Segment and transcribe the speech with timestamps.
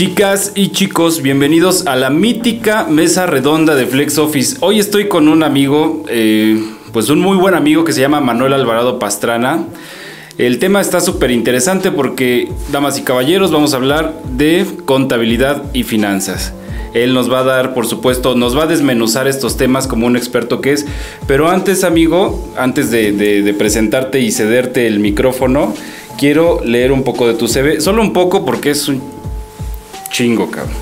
[0.00, 4.56] Chicas y chicos, bienvenidos a la mítica mesa redonda de Flex Office.
[4.60, 6.58] Hoy estoy con un amigo, eh,
[6.90, 9.66] pues un muy buen amigo que se llama Manuel Alvarado Pastrana.
[10.38, 15.82] El tema está súper interesante porque, damas y caballeros, vamos a hablar de contabilidad y
[15.82, 16.54] finanzas.
[16.94, 20.16] Él nos va a dar, por supuesto, nos va a desmenuzar estos temas como un
[20.16, 20.86] experto que es.
[21.26, 25.74] Pero antes, amigo, antes de, de presentarte y cederte el micrófono,
[26.16, 27.82] quiero leer un poco de tu CV.
[27.82, 29.19] Solo un poco porque es un
[30.10, 30.74] chingo, cabrón.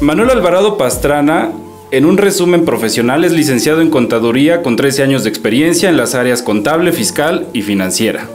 [0.00, 1.52] Manuel Alvarado Pastrana,
[1.90, 6.14] en un resumen profesional, es licenciado en contaduría con 13 años de experiencia en las
[6.14, 8.28] áreas contable, fiscal y financiera.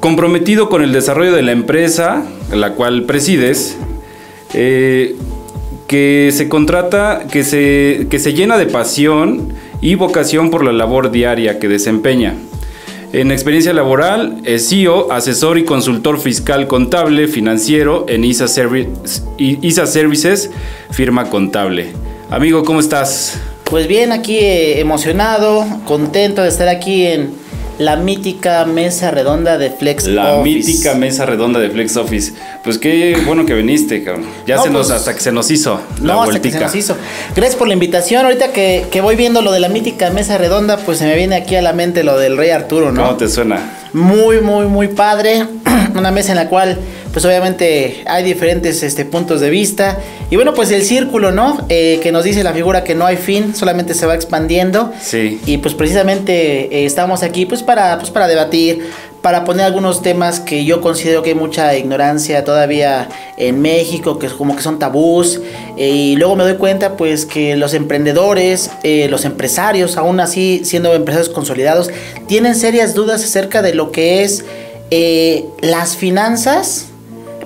[0.00, 3.76] Comprometido con el desarrollo de la empresa, la cual presides,
[4.54, 5.14] eh,
[5.86, 11.10] que se contrata, que se, que se llena de pasión y vocación por la labor
[11.10, 12.34] diaria que desempeña.
[13.12, 20.50] En experiencia laboral, es CEO, asesor y consultor fiscal contable financiero en ISA, Services,
[20.90, 21.92] firma contable.
[22.30, 23.38] Amigo, ¿cómo estás?
[23.64, 27.41] Pues bien, aquí eh, emocionado, contento de estar aquí en
[27.78, 30.58] la mítica mesa redonda de Flex la Office.
[30.58, 32.32] La mítica mesa redonda de Flex Office.
[32.62, 34.26] Pues qué bueno que viniste, cabrón.
[34.46, 36.74] Ya se nos, pues, hasta que se nos hizo la no, hasta que se nos
[36.74, 36.96] hizo.
[37.34, 38.24] Gracias por la invitación.
[38.24, 41.36] Ahorita que, que, voy viendo lo de la mítica mesa redonda, pues se me viene
[41.36, 43.02] aquí a la mente lo del Rey Arturo, ¿no?
[43.02, 43.60] ¿Cómo te suena?
[43.92, 45.46] Muy, muy, muy padre.
[45.94, 46.78] Una mesa en la cual
[47.12, 49.98] pues obviamente hay diferentes este, puntos de vista.
[50.30, 51.66] Y bueno, pues el círculo, ¿no?
[51.68, 54.92] Eh, que nos dice la figura que no hay fin, solamente se va expandiendo.
[55.00, 55.40] Sí.
[55.44, 58.88] Y pues precisamente eh, estamos aquí pues para, pues para debatir,
[59.20, 64.28] para poner algunos temas que yo considero que hay mucha ignorancia todavía en México, que
[64.28, 65.38] como que son tabús.
[65.76, 70.94] Eh, y luego me doy cuenta pues que los emprendedores, los empresarios, aún así siendo
[70.94, 71.90] empresarios consolidados,
[72.26, 74.46] tienen serias dudas acerca de lo que es
[75.60, 76.91] las finanzas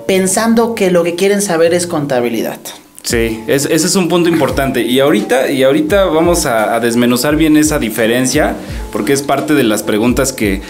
[0.07, 2.59] pensando que lo que quieren saber es contabilidad.
[3.03, 4.81] Sí, ese es un punto importante.
[4.81, 8.55] Y ahorita, y ahorita vamos a, desmenuzar bien esa diferencia,
[8.91, 10.61] porque es parte de las preguntas que,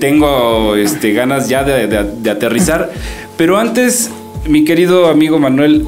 [0.00, 2.90] tengo este, ganas ya de aterrizar.
[3.36, 4.10] Pero antes,
[4.48, 5.86] mi querido amigo Manuel,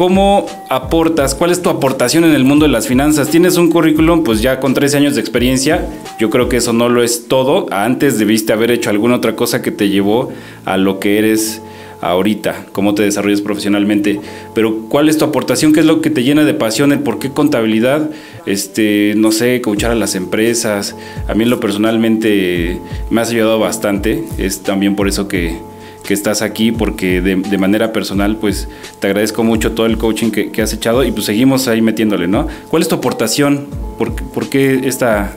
[0.00, 1.34] ¿Cómo aportas?
[1.34, 3.28] ¿Cuál es tu aportación en el mundo de las finanzas?
[3.28, 5.86] Tienes un currículum, pues ya con 13 años de experiencia.
[6.18, 7.66] Yo creo que eso no lo es todo.
[7.70, 10.32] Antes debiste haber hecho alguna otra cosa que te llevó
[10.64, 11.60] a lo que eres
[12.00, 14.18] ahorita, cómo te desarrollas profesionalmente.
[14.54, 15.74] Pero ¿cuál es tu aportación?
[15.74, 16.92] ¿Qué es lo que te llena de pasión?
[16.92, 18.08] ¿El por qué contabilidad?
[18.46, 20.96] Este, no sé, coachar a las empresas.
[21.28, 22.80] A mí lo personalmente
[23.10, 24.24] me has ayudado bastante.
[24.38, 25.58] Es también por eso que
[26.04, 28.68] que estás aquí porque de, manera personal pues
[28.98, 32.46] te agradezco mucho todo el coaching que, has echado y pues seguimos ahí metiéndole, ¿no?
[32.68, 33.68] ¿Cuál es tu aportación?
[33.98, 35.36] ¿Por, qué esta...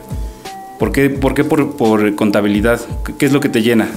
[0.78, 2.80] ¿Por qué, por, qué por, contabilidad?
[3.18, 3.88] ¿Qué es lo que te llena?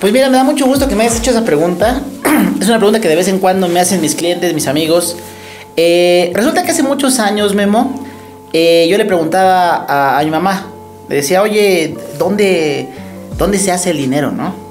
[0.00, 2.02] Pues mira, me da mucho gusto que me hayas hecho esa pregunta.
[2.60, 5.16] Es una pregunta que de vez en cuando me hacen mis clientes, mis amigos.
[5.76, 8.02] Eh, resulta que hace muchos años, Memo,
[8.52, 10.66] eh, yo le preguntaba a, a, mi mamá,
[11.08, 12.88] le decía, oye, ¿dónde,
[13.36, 14.65] ¿dónde se hace el dinero, no?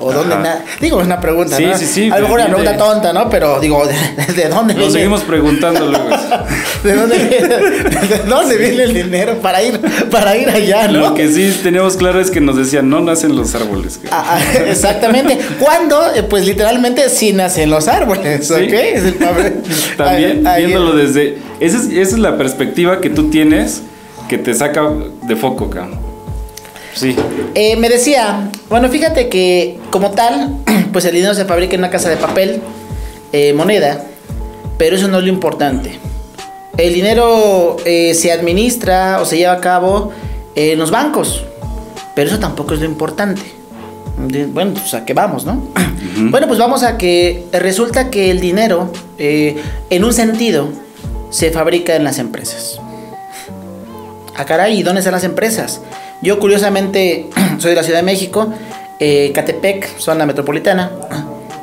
[0.00, 0.36] O dónde.
[0.80, 1.78] Digo, es una pregunta, sí, ¿no?
[1.78, 3.28] Sí, sí, A lo mejor una pregunta tonta, ¿no?
[3.30, 6.08] Pero digo, ¿de, dónde Lo seguimos preguntando luego.
[6.84, 11.00] ¿De dónde, viene, ¿De dónde viene el dinero para ir, para ir allá, no?
[11.00, 14.00] Lo que sí teníamos claro es que nos decían, no nacen los árboles.
[14.10, 15.38] Ah, ah, exactamente.
[15.58, 16.14] ¿Cuándo?
[16.14, 18.58] Eh, pues literalmente sí nacen los árboles, ¿ok?
[18.60, 19.16] Es el
[19.96, 21.38] También, viéndolo desde...
[21.58, 23.82] Esa es, esa es la perspectiva que tú tienes
[24.28, 24.90] que te saca
[25.22, 26.05] de foco, cabrón.
[26.96, 27.14] Sí.
[27.54, 30.56] Eh, me decía, bueno, fíjate que como tal,
[30.92, 32.60] pues el dinero se fabrica en una casa de papel,
[33.32, 34.02] eh, moneda,
[34.78, 35.98] pero eso no es lo importante.
[36.78, 40.12] El dinero eh, se administra o se lleva a cabo
[40.54, 41.44] en los bancos,
[42.14, 43.42] pero eso tampoco es lo importante.
[44.48, 45.62] Bueno, pues a qué vamos, ¿no?
[46.18, 50.68] Bueno, pues vamos a que resulta que el dinero, en un sentido,
[51.28, 52.80] se fabrica en las empresas.
[54.34, 55.80] Ah, caray, ¿y dónde están las empresas?
[56.22, 57.26] Yo curiosamente
[57.58, 58.52] soy de la Ciudad de México,
[58.98, 60.90] eh, Catepec, zona metropolitana,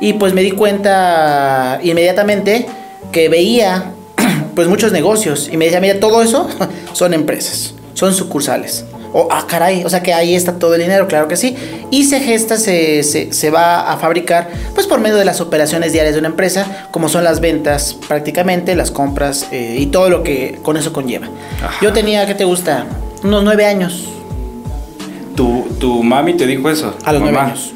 [0.00, 2.66] y pues me di cuenta inmediatamente
[3.12, 3.92] que veía
[4.54, 6.48] pues muchos negocios y me decía, mira, todo eso
[6.92, 8.84] son empresas, son sucursales.
[9.16, 11.56] O, ah, caray, o sea que ahí está todo el dinero, claro que sí.
[11.92, 16.14] Y se gesta, se, se, va a fabricar, pues por medio de las operaciones diarias
[16.14, 20.58] de una empresa, como son las ventas prácticamente, las compras eh, y todo lo que
[20.62, 21.28] con eso conlleva.
[21.80, 22.86] Yo tenía, ¿qué te gusta?
[23.22, 24.08] Unos nueve años
[25.78, 26.94] ¿Tu, mami te dijo eso?
[27.04, 27.72] A los nueve años.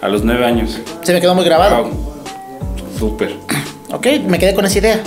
[0.00, 0.80] A los nueve años.
[1.02, 1.90] Se me quedó muy grabado.
[2.98, 3.34] Súper.
[3.92, 5.00] Ok, me quedé con esa idea.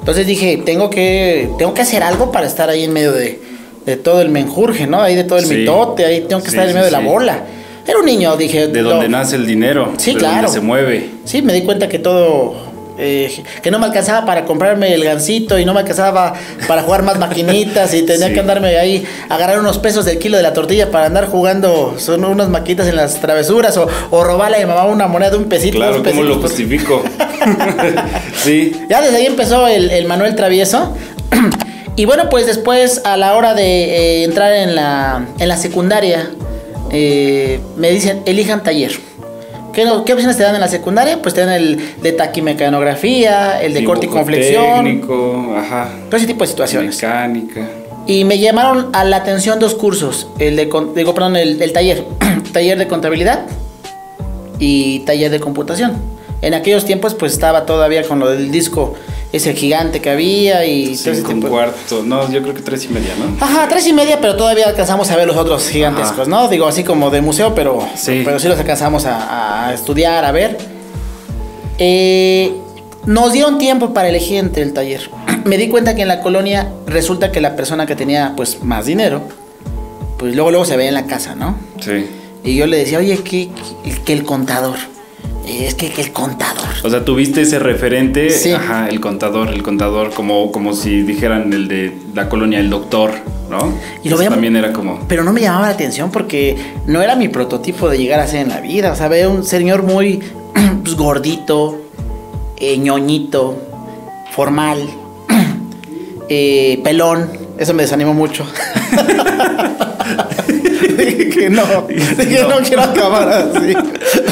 [0.00, 3.40] Entonces dije, tengo que, tengo que hacer algo para estar ahí en medio de,
[3.86, 5.00] de todo el menjurje, ¿no?
[5.00, 7.44] Ahí de todo el mitote, ahí tengo que estar en medio de la bola.
[7.86, 8.68] Era un niño, dije.
[8.68, 9.92] De donde nace el dinero.
[9.98, 10.36] Sí, de claro.
[10.36, 11.10] Donde se mueve.
[11.24, 12.54] Sí, me di cuenta que todo.
[12.98, 16.34] Eh, que no me alcanzaba para comprarme el gancito y no me alcanzaba
[16.68, 18.34] para jugar más maquinitas y tenía Sí.
[18.34, 22.24] que andarme ahí, agarrar unos pesos del kilo de la tortilla para andar jugando son
[22.24, 25.44] unas maquinitas en las travesuras o, o robarle a mi mamá una moneda de un
[25.44, 25.76] pesito.
[25.78, 27.02] Claro, ¿cómo lo justifico?
[28.42, 28.72] sí.
[28.88, 30.94] Ya desde ahí empezó el, el Manuel Travieso.
[31.96, 33.62] y bueno, pues después a la hora de
[34.22, 36.30] eh, entrar en la, en la secundaria,
[36.90, 38.92] eh, me dicen, elijan taller.
[39.74, 41.20] ¿Qué, opciones te dan en la secundaria?
[41.20, 45.90] Pues te dan el de taquimecanografía, el de corte y conflexión, Técnico, ajá.
[46.06, 46.96] todo ese tipo de situaciones.
[46.96, 47.68] Mecánica.
[48.06, 52.04] Y me llamaron a la atención dos cursos, el de, digo, perdón, el, el taller,
[52.52, 53.46] taller de contabilidad
[54.58, 56.14] y taller de computación.
[56.42, 58.94] En aquellos tiempos pues estaba todavía con lo del disco
[59.36, 62.02] ese gigante que había y todo ese tipo cuarto.
[62.04, 63.44] No, yo creo que tres y media, ¿no?
[63.44, 66.30] Ajá, tres y media, pero todavía alcanzamos a ver los otros gigantescos, Ajá.
[66.30, 66.48] ¿no?
[66.48, 68.22] Digo, así como de museo, pero Sí.
[68.24, 70.56] pero sí los alcanzamos a, a estudiar, a ver.
[71.78, 72.54] Eh,
[73.06, 75.10] nos dieron tiempo para elegir entre el taller.
[75.44, 78.86] Me di cuenta que en la colonia resulta que la persona que tenía pues más
[78.86, 79.22] dinero,
[80.18, 81.58] pues luego luego se veía en la casa, ¿no?
[81.80, 82.06] Sí.
[82.44, 83.50] Y yo le decía, oye, que-
[84.04, 84.76] que el contador.
[85.46, 86.68] Es que, que el contador.
[86.82, 88.52] O sea, tuviste ese referente, Sí.
[88.52, 93.12] ajá, el contador, el contador, como, como si dijeran el de la colonia, el doctor,
[93.50, 93.72] ¿no?
[94.02, 95.00] Y lo Eso también era como.
[95.06, 96.56] Pero no me llamaba la atención porque
[96.86, 98.92] no era mi prototipo de llegar a ser en la vida.
[98.92, 100.20] O sea, veía un señor muy
[100.82, 101.78] pues, gordito,
[102.56, 103.56] eh, ñoñito,
[104.32, 104.78] formal,
[106.28, 107.28] eh, pelón.
[107.58, 108.46] Eso me desanimó mucho.
[110.88, 112.48] dije que no, dije no.
[112.48, 112.66] No.
[112.66, 113.74] quiero acabar así.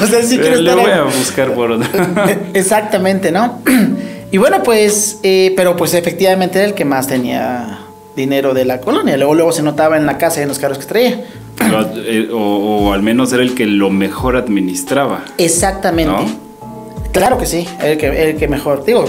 [0.03, 1.89] O sea, sí quiero Eh, le estar voy a buscar por otro.
[2.55, 3.61] Exactamente, ¿no?
[4.33, 7.81] Y bueno, pues, eh, pero pues efectivamente era el que más tenía
[8.17, 9.19] dinero de la colonia.
[9.19, 11.23] Luego, luego se notaba en la casa y en los carros que traía.
[12.07, 15.27] Eh, o, o al menos era el que lo mejor administraba.
[15.37, 16.11] Exactamente.
[16.11, 16.25] ¿No?
[17.13, 18.87] Claro que sí, el que, el que mejor.
[18.87, 19.05] Digo,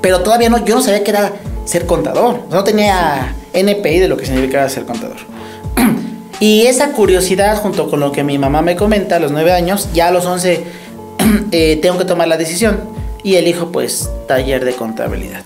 [0.00, 1.32] pero todavía no, yo no sabía que era
[1.64, 2.42] ser contador.
[2.50, 5.16] No tenía NPI de lo que significaba ser contador.
[6.42, 9.90] Y esa curiosidad, junto con lo que mi mamá me comenta a los nueve años,
[9.94, 10.64] ya a los 11
[11.52, 12.80] eh, tengo que tomar la decisión.
[13.22, 15.44] Y elijo, pues, taller de contabilidad.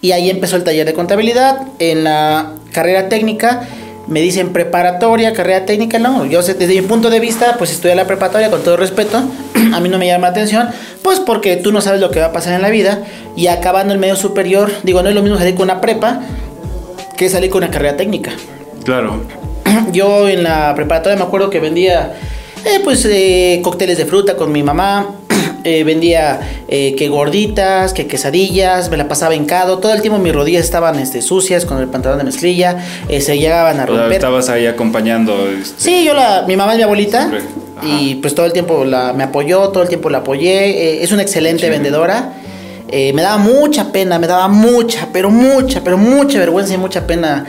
[0.00, 1.60] Y ahí empezó el taller de contabilidad.
[1.78, 3.68] En la carrera técnica
[4.08, 6.00] me dicen preparatoria, carrera técnica.
[6.00, 9.22] No, yo desde mi punto de vista, pues estudiar la preparatoria con todo respeto.
[9.72, 10.70] A mí no me llama la atención,
[11.04, 13.04] pues porque tú no sabes lo que va a pasar en la vida.
[13.36, 16.20] Y acabando el medio superior, digo, no es lo mismo salir con una prepa
[17.16, 18.32] que salir con una carrera técnica.
[18.82, 19.20] Claro.
[19.92, 22.14] Yo en la preparatoria me acuerdo que vendía
[22.64, 25.14] eh, pues eh, cócteles de fruta con mi mamá.
[25.64, 29.78] eh, vendía que gorditas, que quesadillas, me la pasaba hincado.
[29.78, 32.76] Todo el tiempo mis rodillas estaban este, sucias con el pantalón de mezclilla.
[33.08, 34.12] se llegaban a romper.
[34.12, 35.48] estabas ahí acompañando.
[35.50, 37.30] este, Sí, yo la, mi mamá es mi abuelita
[37.82, 41.02] y pues todo el tiempo la, me apoyó, todo el tiempo la apoyé.
[41.02, 41.70] es una excelente Sí.
[41.70, 42.34] vendedora.
[42.92, 47.46] Me daba mucha pena, me daba mucha, pero mucha, pero mucha vergüenza y mucha pena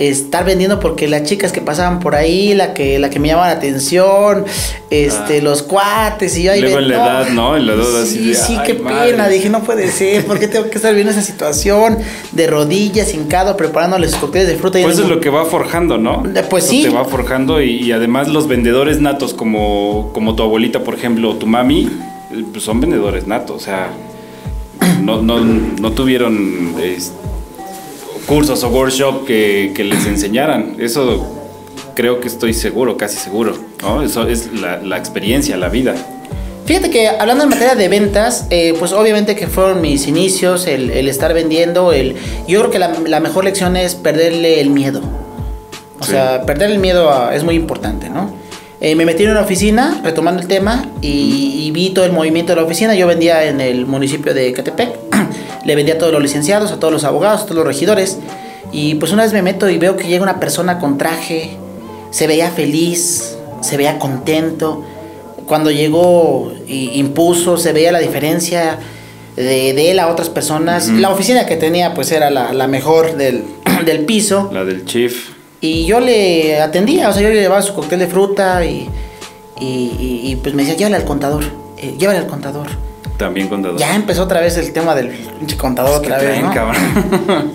[0.00, 3.50] estar vendiendo porque las chicas que pasaban por ahí, la que, la que me llamaban
[3.50, 4.46] la atención,
[4.88, 5.42] este, Ah.
[5.42, 7.54] los cuates y yo ahí Luego en la edad, ¿no?
[7.54, 9.10] En la edad sí, así de, sí, "Ay, qué madre".
[9.12, 9.28] pena.
[9.28, 11.98] Dije, no puede ser, ¿por qué tengo que estar viendo esa situación
[12.32, 15.98] de rodillas, hincado, preparándoles cócteles de fruta y Pues eso es lo que va forjando,
[15.98, 16.22] ¿no?
[16.34, 16.82] Eh, pues sí.
[16.82, 21.30] Te va forjando y, y además los vendedores natos como, como tu abuelita, por ejemplo,
[21.30, 21.90] o tu mami,
[22.32, 23.90] eh, pues son vendedores natos, o sea,
[25.02, 27.12] no, no, no tuvieron es,
[28.26, 30.76] cursos o workshop que, que les enseñaran.
[30.78, 31.36] Eso
[31.94, 34.02] creo que estoy seguro, casi seguro, ¿no?
[34.02, 35.94] Eso es la, la experiencia, la vida.
[36.66, 40.90] Fíjate que hablando en materia de ventas, eh, pues obviamente que fueron mis inicios, el,
[40.90, 42.14] el estar vendiendo, el,
[42.46, 45.00] yo creo que la, la mejor lección es perderle el miedo.
[45.98, 46.12] O Sí.
[46.12, 48.38] sea, perder el miedo a- es muy importante, ¿no?
[48.80, 52.52] Eh, me metí en una oficina, retomando el tema, y, y vi todo el movimiento
[52.52, 52.94] de la oficina.
[52.94, 55.09] Yo vendía en el municipio de Catepec,
[55.64, 58.18] le vendía a todos los licenciados, a todos los abogados, a todos los regidores.
[58.72, 61.56] Y pues una vez me meto y veo que llega una persona con traje,
[62.10, 64.84] se veía feliz, se veía contento.
[65.46, 68.78] Cuando llegó y impuso, se veía la diferencia
[69.34, 70.88] de, de él a otras personas.
[70.88, 73.42] La oficina que tenía pues era la, la mejor del,
[73.84, 74.48] del piso.
[74.52, 75.30] La del chief.
[75.60, 78.88] Y yo le atendía, o sea, yo le llevaba su cóctel de fruta y,
[79.60, 81.44] y, y- y, pues me decía, llévale al contador,
[81.76, 82.66] eh, llévale al contador.
[83.20, 83.78] También contador.
[83.78, 86.52] Ya empezó otra vez el tema del pinche contador otra vez, traen, ¿no?
[86.54, 87.52] cabrón.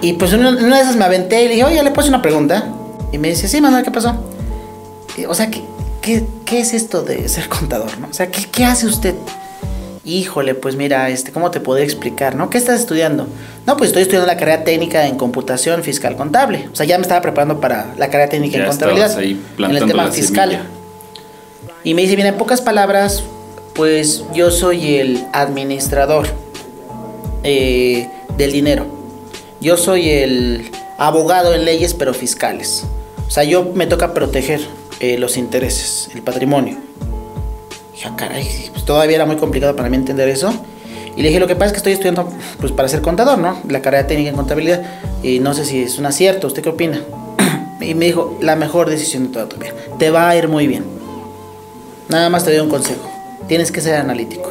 [0.00, 2.20] Y pues una, una de esas me aventé y le dije, oye, le puse una
[2.22, 2.66] pregunta.
[3.12, 4.16] Y me dice, sí, Manuel, ¿qué pasó?
[5.16, 5.62] Y, o sea, ¿qué,
[6.00, 8.08] qué, qué es esto de ser contador, no?
[8.10, 9.14] O sea, ¿qué, qué hace usted?
[10.04, 12.50] Híjole, pues mira, este, ¿cómo te podría explicar, no?
[12.50, 13.28] ¿Qué estás estudiando?
[13.66, 16.68] No, pues estoy estudiando la carrera técnica en computación fiscal contable.
[16.72, 19.16] O sea, ya me estaba preparando para la carrera técnica Ya en contabilidad.
[19.16, 20.50] ahí en el tema fiscal.
[20.50, 20.66] semilla.
[21.84, 23.22] Y me dice, bien, en pocas palabras,
[23.74, 26.26] pues yo soy el administrador
[27.44, 28.86] eh, del dinero.
[29.60, 32.84] Yo soy el abogado en leyes, pero fiscales.
[33.26, 34.60] O sea, yo me toca proteger
[35.00, 36.76] eh, los intereses, el patrimonio.
[37.98, 40.52] Y ah, caray, pues todavía era muy complicado para mí entender eso.
[41.16, 42.28] Y le dije, lo que pasa es que estoy estudiando
[42.60, 43.60] pues, para ser contador, ¿no?
[43.68, 44.82] La carrera técnica en contabilidad.
[45.22, 47.00] Y no sé si es un acierto, ¿usted qué opina?
[47.80, 49.72] y me dijo, la mejor decisión de toda tu vida.
[49.98, 50.84] Te va a ir muy bien.
[52.08, 53.11] Nada más te doy un consejo.
[53.52, 54.50] Tienes que ser analítico.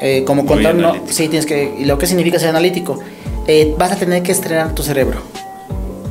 [0.00, 1.74] Eh, como contador, no, sí, tienes que...
[1.78, 2.98] ¿Y lo que significa ser analítico?
[3.46, 5.20] Eh, vas a tener que estrenar tu cerebro.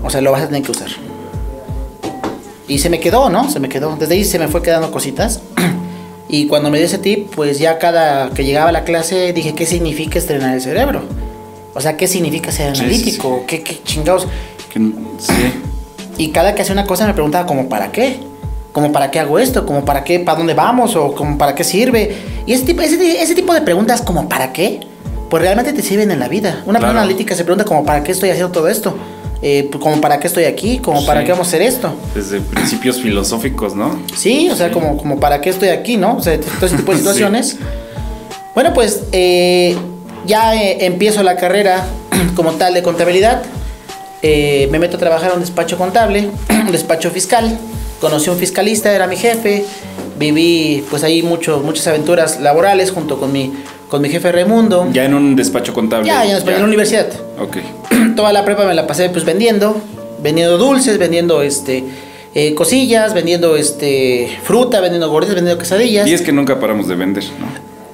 [0.04, 0.90] O sea, lo vas a tener que usar.
[2.68, 3.50] Y se me quedó, ¿no?
[3.50, 3.96] Se me quedó.
[3.96, 5.42] Desde ahí se me fue quedando cositas.
[6.30, 9.56] y cuando me dio ese tip, pues ya cada que llegaba a la clase dije,
[9.56, 11.02] ¿qué significa estrenar el cerebro?
[11.74, 13.44] O sea, ¿qué significa ser analítico?
[13.48, 14.28] ¿Qué, ¿Qué, chingados?
[15.18, 15.34] sí.
[16.20, 18.20] Y cada que hacía una cosa me preguntaba, ¿como para qué?
[18.74, 19.66] ¿Como para qué hago esto?
[19.66, 20.20] ¿Como para qué?
[20.20, 20.96] ¿Para dónde vamos?
[20.96, 22.18] ¿O como para qué sirve?
[22.46, 24.82] Y ese tipo, ese, ese tipo de preguntas, ¿como para qué?
[25.30, 26.64] Pues realmente te sirven en la vida.
[26.66, 28.98] Una persona analítica se pregunta, ¿como para qué estoy haciendo todo esto?
[29.44, 31.94] Eh, pues, como para qué estoy aquí, como para qué vamos a hacer esto.
[32.16, 34.00] Desde principios filosóficos, ¿no?
[34.16, 36.18] Sí, o sea, Como, como para qué estoy aquí, ¿no?
[36.18, 37.58] O sea, todo ese tipo de situaciones.
[38.56, 39.78] Bueno, pues eh,
[40.26, 41.86] ya eh, empiezo la carrera
[42.36, 43.44] como tal de contabilidad.
[44.24, 47.58] Me meto a trabajar en un despacho contable, un despacho fiscal.
[48.00, 49.66] Conocí a un fiscalista, era mi jefe.
[50.18, 53.52] Viví pues ahí mucho, muchas aventuras laborales junto con mi
[53.94, 54.90] con mi jefe Raimundo.
[54.92, 56.08] Ya en un despacho contable.
[56.08, 57.10] Ya, ya en, la universidad.
[57.40, 57.58] Ok.
[58.16, 59.80] Toda la prepa me la pasé pues vendiendo,
[60.20, 61.84] vendiendo dulces, vendiendo este
[62.34, 66.08] eh, cosillas, vendiendo este fruta, vendiendo gorditas, vendiendo quesadillas.
[66.08, 67.46] Y es que nunca paramos de vender, ¿no?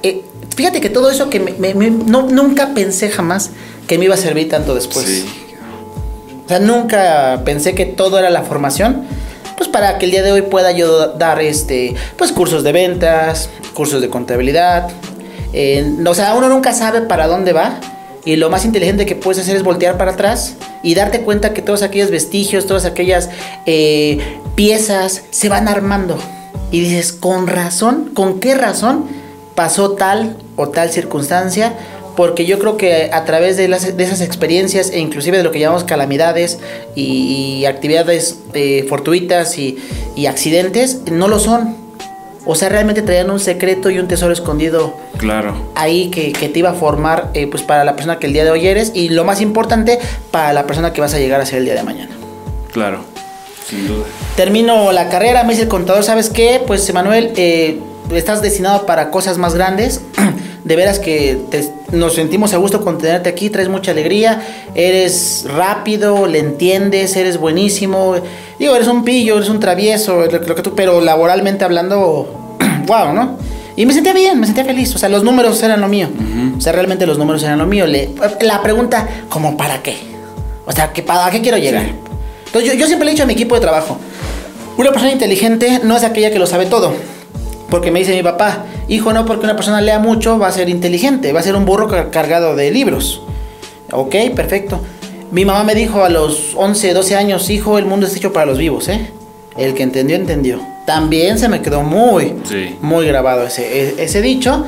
[0.02, 0.22] Eh,
[0.56, 3.50] fíjate que todo eso que me, no, nunca pensé jamás
[3.86, 5.04] que me iba a servir tanto después.
[5.04, 5.26] Sí.
[6.50, 9.06] Sea, nunca pensé que todo era la formación
[9.56, 13.48] pues para que el día de hoy pueda yo dar este pues cursos de ventas,
[13.72, 14.90] cursos de contabilidad,
[16.04, 17.78] o sea, uno nunca sabe para dónde va.
[18.24, 21.62] Y lo más inteligente que puedes hacer es voltear para atrás y darte cuenta que
[21.62, 23.30] todos aquellos vestigios, todas aquellas
[23.66, 24.18] eh,
[24.56, 26.18] piezas se van armando.
[26.72, 29.06] Y dices, con razón, ¿con qué razón
[29.54, 31.74] pasó tal o tal circunstancia?
[32.20, 35.84] Porque yo creo que a través de, esas experiencias e inclusive de lo que llamamos
[35.84, 36.58] calamidades
[36.94, 39.78] y, actividades eh, fortuitas y
[40.26, 41.80] accidentes, no lo son
[42.44, 44.94] o sea, realmente traían un secreto y un tesoro escondido.
[45.18, 45.54] Claro.
[45.74, 48.50] Ahí que, te iba a formar, eh, pues para la persona que el día de
[48.50, 49.98] hoy eres y lo más importante,
[50.30, 52.10] para la persona que vas a llegar a ser el día de mañana.
[52.72, 53.04] Claro,
[53.66, 54.04] sin duda.
[54.36, 56.62] Termino la carrera, me dice el contador, ¿sabes qué?
[56.66, 57.78] Pues Emanuel, eh,
[58.12, 60.00] estás destinado para cosas más grandes.
[60.64, 61.38] de veras que
[61.92, 64.42] nos sentimos a gusto con tenerte aquí, traes mucha alegría,
[64.74, 68.16] eres rápido, le entiendes, eres buenísimo.
[68.58, 73.38] Digo, eres un pillo, eres un travieso, lo, que tú, pero laboralmente hablando, wow, ¿no?
[73.76, 74.94] Y me sentía bien, me sentía feliz.
[74.94, 76.08] O sea, los números eran lo mío.
[76.56, 77.86] O sea, realmente los números eran lo mío.
[77.86, 79.96] la pregunta, ¿como para qué?
[80.66, 81.86] O sea, ¿para qué quiero llegar?
[82.46, 83.96] Entonces, yo, yo siempre le he dicho a mi equipo de trabajo,
[84.76, 86.92] una persona inteligente no es aquella que lo sabe todo
[87.70, 90.68] porque me dice mi papá, hijo, no porque una persona lea mucho va a ser
[90.68, 93.22] inteligente, va a ser un burro cargado de libros.
[93.92, 94.80] Ok, perfecto.
[95.30, 98.46] Mi mamá me dijo a los 11, 12 años, hijo, el mundo es hecho para
[98.46, 99.10] los vivos, ¿eh?
[99.56, 100.60] El que entendió, entendió.
[100.86, 102.34] También se me quedó muy,
[102.80, 104.66] muy grabado ese, e, ese dicho.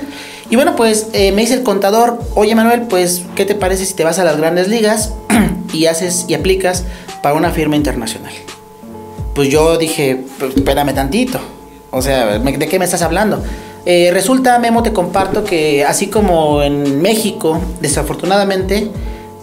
[0.50, 3.94] Y bueno, pues eh, me dice el contador, oye Manuel, pues, ¿qué te parece si
[3.94, 5.14] te vas a las grandes ligas
[5.72, 6.84] y haces y aplicas
[7.22, 8.32] para una firma internacional?
[9.34, 11.40] Pues yo dije, pues, espérame tantito.
[11.92, 13.42] O sea, ¿de qué me estás hablando?
[13.84, 18.88] Eh, resulta, Memo, te comparto que así como en México, desafortunadamente,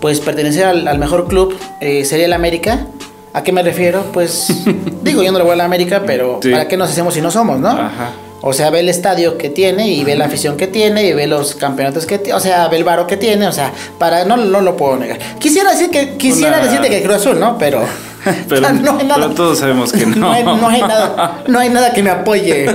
[0.02, 2.88] pues pertenecer al, mejor club eh, sería el América.
[3.34, 4.04] ¿A qué me refiero?
[4.12, 4.48] Pues
[5.04, 7.30] digo, yo no le voy a la América, pero ¿para qué nos hacemos si no
[7.30, 7.70] somos, no?
[7.70, 8.14] Ajá.
[8.42, 11.28] O sea, ve el estadio que tiene y ve la afición que tiene y ve
[11.28, 14.38] los campeonatos que tiene, o sea, ve el varo que tiene, o sea, para no,
[14.38, 15.20] no lo puedo negar.
[15.40, 17.58] Quisiera decir que quisiera decirte que Cruz Azul, ¿no?
[17.58, 17.84] Pero
[18.50, 20.16] pero, no todos sabemos que no.
[20.16, 20.32] No
[20.68, 22.68] hay, nada, no hay nada que me apoye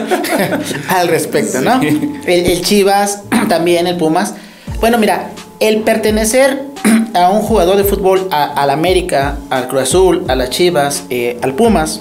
[0.89, 1.81] al respecto, ¿no?
[1.83, 4.35] El, Chivas, también el Pumas.
[4.81, 6.65] Bueno, mira, el pertenecer
[7.15, 11.55] a un jugador de fútbol, al América, al Cruz Azul, a las Chivas, eh, al
[11.55, 12.01] Pumas,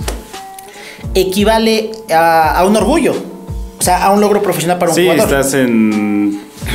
[1.14, 3.14] equivale a, un orgullo.
[3.80, 5.28] O sea, a un logro profesional para un jugador.
[5.28, 6.23] Sí, estás en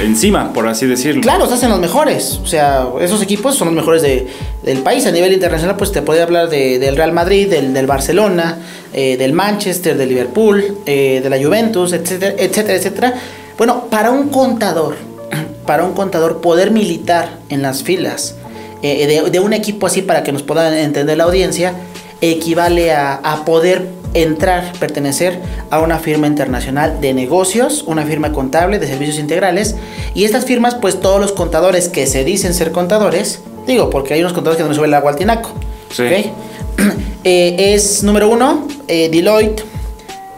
[0.02, 1.20] encima, por así decirlo.
[1.22, 2.40] Claro, estás en los mejores.
[2.42, 5.06] O sea, esos equipos son los mejores del país.
[5.06, 8.58] A nivel internacional, pues te puede hablar del Real Madrid, del, Barcelona,
[8.92, 13.14] eh, del Manchester, del Liverpool, eh, de la Juventus, etcétera, etcétera, etcétera.
[13.56, 14.96] Bueno, para un contador,
[15.66, 18.36] para un contador poder militar en las filas
[18.82, 21.74] eh, de, un equipo así para que nos pueda entender la audiencia,
[22.20, 28.86] equivale a poder entrar, pertenecer a una firma internacional de negocios, una firma contable de
[28.86, 29.76] servicios integrales.
[30.14, 34.20] Y estas firmas, pues todos los contadores que se dicen ser contadores, digo, porque hay
[34.20, 35.50] unos contadores que no suben el agua al tinaco.
[35.92, 36.04] Sí.
[37.24, 39.64] Eh, es número uno, eh, Deloitte,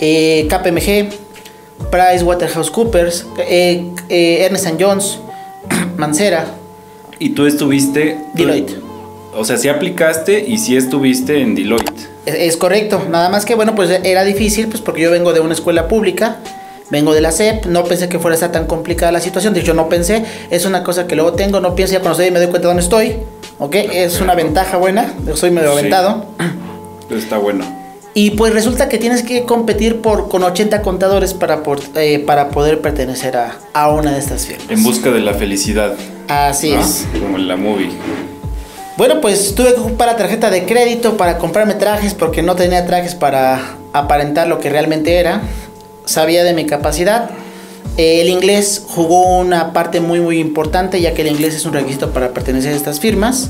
[0.01, 1.11] eh, KPMG,
[1.91, 5.19] PricewaterhouseCoopers, eh, eh, Ernest Jones,
[5.99, 6.47] Mancera,
[7.19, 8.17] Y tú estuviste.
[8.35, 8.79] Deloitte.
[9.37, 11.90] o sea, sí aplicaste y sí estuviste en Deloitte.
[12.27, 15.55] Es, correcto, nada más que bueno, pues era difícil, pues porque yo vengo de una
[15.55, 16.37] escuela pública,
[16.91, 19.61] vengo de la SEP, no pensé que fuera a estar tan complicada la situación, de
[19.61, 22.31] hecho no pensé, es una cosa que luego tengo, no pienso ya cuando estoy ahí
[22.31, 23.17] me doy cuenta de dónde estoy,
[23.59, 23.75] ¿ok?
[23.75, 25.79] Es una ventaja buena, yo soy medio Sí.
[25.79, 26.27] aventado.
[27.11, 27.65] Está bueno.
[28.13, 32.49] Y pues resulta que tienes que competir por, con 80 contadores para, por- eh, para
[32.51, 34.67] poder pertenecer a, a una de estas firmas.
[34.69, 35.95] En busca de la felicidad.
[36.29, 36.81] Así ¿no?
[36.81, 37.07] es.
[37.21, 37.91] Como en la movie.
[39.01, 42.85] Bueno, pues tuve que ocupar la tarjeta de crédito para comprarme trajes porque no tenía
[42.85, 45.41] trajes para aparentar lo que realmente era.
[46.05, 47.31] Sabía de mi capacidad.
[47.97, 52.11] El inglés jugó una parte muy muy importante ya que el inglés es un requisito
[52.11, 53.49] para pertenecer a estas firmas.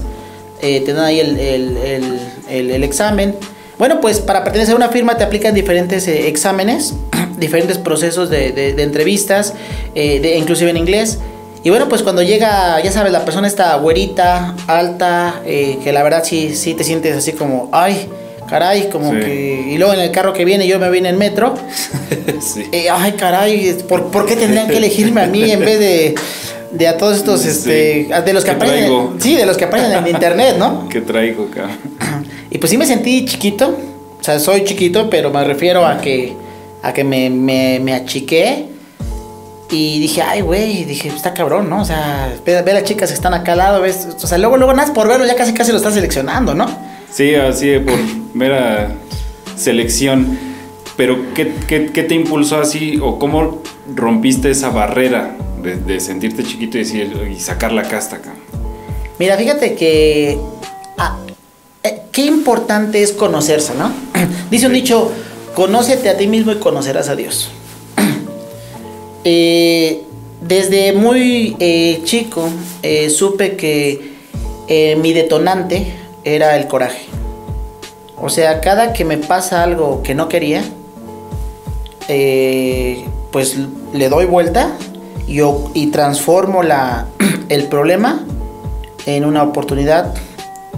[0.63, 3.35] Eh, te dan ahí el, el- el- examen.
[3.77, 6.95] Bueno, pues para pertenecer a una firma te aplican diferentes eh, exámenes,
[7.39, 9.55] diferentes procesos de, de- entrevistas,
[9.97, 11.19] eh, inclusive en inglés.
[11.63, 16.03] Y bueno, pues cuando llega, ya sabes, la persona está güerita, alta, eh, que la
[16.03, 18.09] verdad sí, sí te sientes así como, ay,
[18.49, 19.21] caray, como Sí.
[19.21, 19.67] que...
[19.73, 21.55] Y luego en el carro que viene, yo me vine en metro.
[22.41, 22.65] sí.
[22.73, 26.15] eh, ay, caray, ¿por, por qué tendrían que elegirme a mí en vez de,
[26.71, 27.49] de a todos estos, Sí.
[27.51, 29.15] este, de los que traigo?
[29.21, 30.89] Sí, de los que aparecen en internet, ¿no?
[30.91, 31.69] ¿Qué traigo acá?
[32.51, 33.77] Y pues sí me sentí chiquito.
[34.19, 36.33] O sea, soy chiquito, pero me refiero a que,
[36.83, 38.67] a que me, me, me achiqué.
[39.73, 41.83] Y dije, ay, güey, dije, está cabrón, ¿no?
[41.83, 44.09] O sea, ve, ve a las chicas que están acá al lado, ¿ves?
[44.21, 46.67] O sea, luego, luego, nada más por verlo, ya casi, casi lo estás seleccionando, ¿no?
[47.13, 47.97] Sí, así por
[48.35, 48.91] mera
[49.57, 50.39] selección.
[50.97, 52.99] Pero, ¿qué, qué, qué te impulsó así?
[53.01, 53.63] ¿O cómo
[53.95, 58.33] rompiste esa barrera de, de sentirte chiquito y decir y sacar la casta acá?
[59.19, 60.39] Mira, fíjate que.
[60.99, 61.17] ah,
[61.85, 63.91] eh, qué importante es conocerse, ¿no?
[64.51, 64.81] Dice un Sí.
[64.81, 65.13] dicho:
[65.55, 67.51] conócete a ti mismo y conocerás a Dios.
[69.25, 70.05] Eh,
[70.41, 72.49] desde muy eh, chico
[72.83, 74.09] eh, supe que
[74.99, 77.07] mi detonante era el coraje.
[78.17, 80.63] O sea, cada que me pasa algo que no quería,
[83.33, 83.57] pues
[83.93, 84.77] le doy vuelta
[85.27, 85.41] y,
[85.75, 87.09] y transformo la,
[87.49, 88.25] el problema
[89.07, 90.15] en una oportunidad,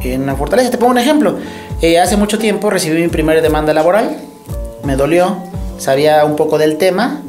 [0.01, 0.71] en una fortaleza.
[0.71, 1.37] Te pongo un ejemplo.
[2.03, 4.17] Hace mucho tiempo recibí mi primera demanda laboral,
[4.85, 5.37] me dolió,
[5.77, 7.21] sabía un poco del tema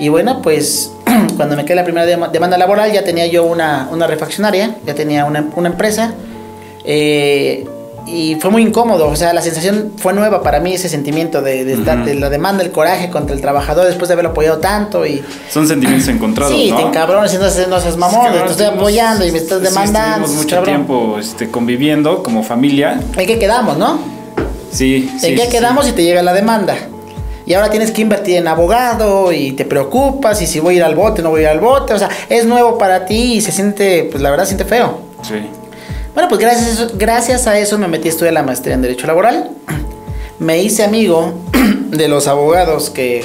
[0.00, 0.90] y bueno, pues
[1.36, 4.94] cuando me quedé la primera dema- demanda laboral ya tenía yo una, una refaccionaria, ya
[4.96, 6.14] tenía una, una empresa
[6.84, 7.66] eh,
[8.06, 11.64] y fue muy incómodo, o sea, la sensación fue nueva para mí, ese sentimiento de,
[11.64, 12.06] de estar- Ujú.
[12.06, 15.22] de la demanda, el coraje contra el trabajador después de haberlo apoyado tanto y...
[15.50, 16.76] Son sentimientos encontrados, Sí, ¿no?
[16.78, 19.58] te encabrones y no seas, no seas mamón, Cabrón, te estoy apoyando y me estás
[19.58, 20.26] sí, demandando.
[20.26, 20.74] estuvimos mucho cabrón.
[20.74, 22.98] tiempo este, conviviendo como familia.
[23.16, 24.00] ¿En qué quedamos, no?
[24.72, 25.26] Sí, sí.
[25.28, 25.90] ¿En qué sí, quedamos sí.
[25.90, 26.76] y te llega la demanda?
[27.50, 30.84] Y ahora tienes que invertir en abogado y te preocupas y si voy a ir
[30.84, 31.92] al bote, no voy a ir al bote.
[31.94, 35.00] O sea, es nuevo para ti y se siente, pues la verdad, siente feo.
[35.22, 35.34] Sí.
[36.14, 38.82] Bueno, pues gracias a eso, gracias a eso me metí a estudiar la maestría en
[38.82, 39.50] Derecho Laboral.
[40.38, 41.34] Me hice amigo
[41.90, 43.24] de los abogados que,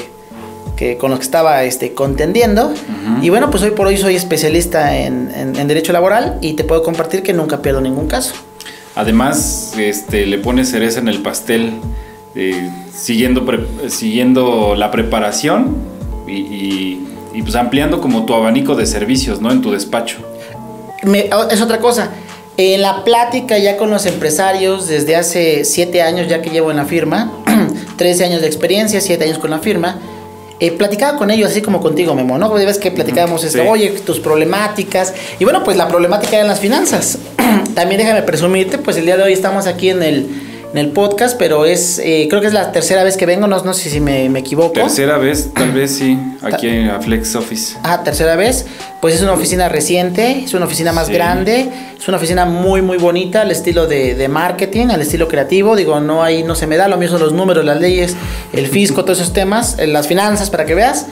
[0.75, 2.73] que con los que estaba este, contendiendo.
[3.21, 6.63] Y bueno, pues hoy por hoy soy especialista en, en- en Derecho Laboral y te
[6.63, 8.33] puedo compartir que nunca pierdo ningún caso.
[8.95, 11.73] Además, este, le pones cereza en el pastel,
[12.35, 15.75] eh, siguiendo, pre- siguiendo la preparación
[16.27, 19.51] y, y- y, pues ampliando como tu abanico de servicios, ¿no?
[19.51, 20.17] En tu despacho.
[21.03, 22.11] Me- oh, es otra cosa.
[22.57, 26.77] En la plática ya con los empresarios, desde hace siete años ya que llevo en
[26.77, 27.31] la firma,
[27.97, 29.99] 13 años de experiencia, 7 años con la firma,
[30.61, 32.49] eh, platicaba con ellos, así como contigo, Memo, ¿no?
[32.53, 35.13] Ves que platicábamos esto, oye, tus problemáticas.
[35.37, 37.17] Y bueno, pues la problemática eran las finanzas.
[37.75, 40.27] También déjame presumirte, pues el día de hoy estamos aquí en el,
[40.75, 43.63] en el podcast, pero es, eh, creo que es la tercera vez que vengo, no,
[43.63, 44.73] no sé si me, me equivoco.
[44.73, 47.77] Tercera vez, tal vez sí, aquí en Flex Office.
[47.81, 48.65] Ah, tercera vez.
[48.99, 51.13] Pues es una oficina reciente, es una oficina más Sí.
[51.13, 55.77] grande, es una oficina muy, muy bonita, al estilo de, de marketing, al estilo creativo.
[55.77, 58.13] Digo, no ahí no se me da, lo mismo son los números, las leyes,
[58.51, 61.05] el fisco, todos esos temas, eh, las finanzas, para que veas.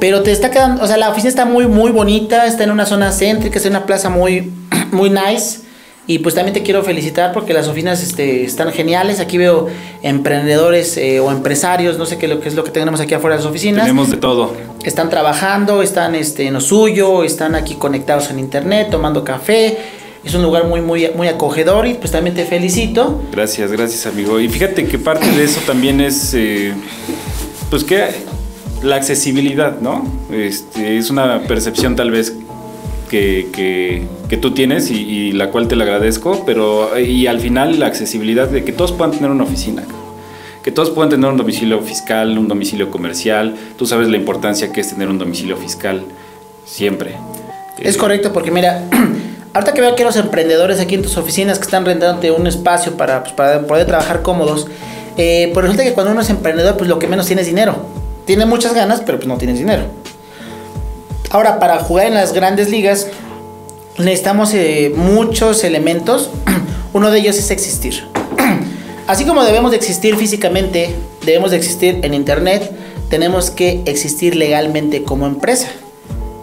[0.00, 2.84] Pero te está quedando, o sea, la oficina está muy, muy bonita, está en una
[2.84, 4.52] zona céntrica, está en una plaza muy,
[4.92, 5.60] muy nice.
[6.06, 9.20] Y pues también te quiero felicitar porque las oficinas este, están geniales.
[9.20, 9.68] Aquí veo
[10.02, 13.36] emprendedores eh, o empresarios, no sé qué, lo, qué es lo que tenemos aquí afuera
[13.36, 14.52] de las oficinas Tenemos de todo.
[14.84, 19.78] están trabajando, están este, en lo suyo, están aquí conectados en internet, tomando café.
[20.24, 23.22] Es un lugar muy, muy, muy acogedor y pues también te felicito.
[23.30, 24.40] Gracias, gracias amigo.
[24.40, 26.72] Y fíjate que parte de eso también es, eh,
[27.70, 28.08] pues que
[28.82, 30.04] la accesibilidad, ¿no?
[30.32, 32.34] Este, es una percepción tal vez
[33.12, 37.40] que, que, que tú tienes y, y, la cual te la agradezco, pero y al
[37.40, 39.84] final la accesibilidad de que todos puedan tener una oficina,
[40.64, 44.80] que todos puedan tener un domicilio fiscal, un domicilio comercial, tú sabes la importancia que
[44.80, 46.06] es tener un domicilio fiscal
[46.64, 47.16] siempre.
[47.78, 48.82] Es eh, correcto, porque mira,
[49.52, 52.96] ahorita que veo que los emprendedores aquí en tus oficinas que están rentándote un espacio
[52.96, 54.68] para, pues, para poder trabajar cómodos,
[55.18, 57.76] eh, pues resulta que cuando uno es emprendedor, pues lo que menos tiene es dinero.
[58.24, 60.01] Tiene muchas ganas, pero pues no tienes dinero.
[61.32, 63.06] Ahora, para jugar en las grandes ligas,
[63.96, 66.28] necesitamos eh, muchos elementos.
[66.92, 68.04] Uno de ellos es existir.
[69.06, 72.70] Así como debemos de existir físicamente, debemos de existir en Internet,
[73.08, 75.68] tenemos que existir legalmente como empresa.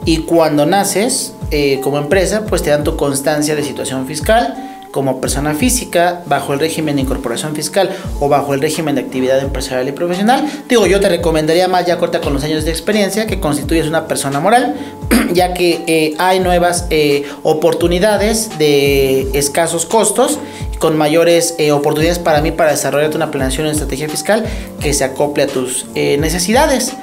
[0.06, 5.22] Y cuando naces eh, como empresa, pues te dan tu constancia de situación fiscal como
[5.22, 9.88] persona física bajo el régimen de incorporación fiscal o bajo el régimen de actividad empresarial
[9.88, 10.50] y profesional.
[10.68, 14.08] Digo, yo te recomendaría más ya corta con los años de experiencia que constituyes una
[14.08, 14.76] persona moral,
[15.34, 20.40] ya que eh, hay nuevas eh, oportunidades de escasos costos
[20.80, 24.46] con mayores eh, oportunidades para mí para desarrollarte una planeación en estrategia fiscal
[24.80, 26.94] que se acople a tus necesidades.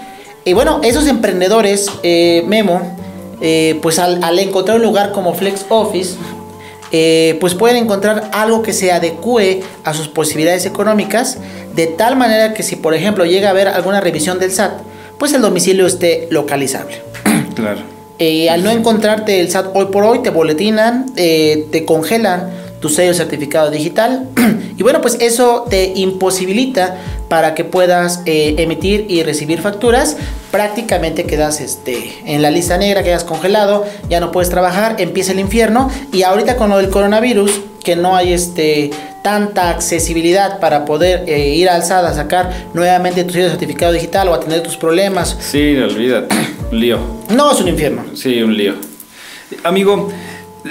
[0.44, 1.90] Y bueno, esos emprendedores,
[2.46, 2.96] Memo,
[3.82, 6.14] pues al, al encontrar un lugar como Flex Office,
[6.98, 11.36] eh, pues pueden encontrar algo que se adecue a sus posibilidades económicas,
[11.74, 14.80] de tal manera que si por ejemplo llega a haber alguna revisión del SAT,
[15.18, 17.02] pues el domicilio esté localizable.
[17.54, 17.80] Claro.
[18.18, 22.50] Eh, al no encontrarte el SAT hoy por hoy, te boletinan, eh, te congelan
[22.86, 24.28] tu sello certificado digital.
[24.78, 26.96] y bueno, pues eso te imposibilita
[27.28, 30.16] para que puedas eh, emitir y recibir facturas.
[30.52, 35.40] Prácticamente quedas este, en la lista negra, quedas congelado, ya no puedes trabajar, empieza el
[35.40, 35.90] infierno.
[36.12, 37.50] Y ahorita con lo del coronavirus,
[37.82, 38.90] que no hay este,
[39.22, 44.34] tanta accesibilidad para poder eh, ir a alzada, sacar nuevamente tu sello certificado digital o
[44.34, 45.36] atender tus problemas.
[45.40, 46.34] Sí, olvídate,
[46.70, 46.98] un lío.
[47.34, 48.04] No, es un infierno.
[48.14, 48.74] Sí, un lío.
[49.64, 50.08] Amigo,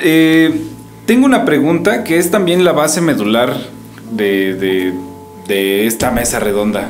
[0.01, 0.74] eh,
[1.05, 3.55] tengo una pregunta que es también la base medular
[4.11, 4.93] de,
[5.47, 6.89] esta mesa redonda.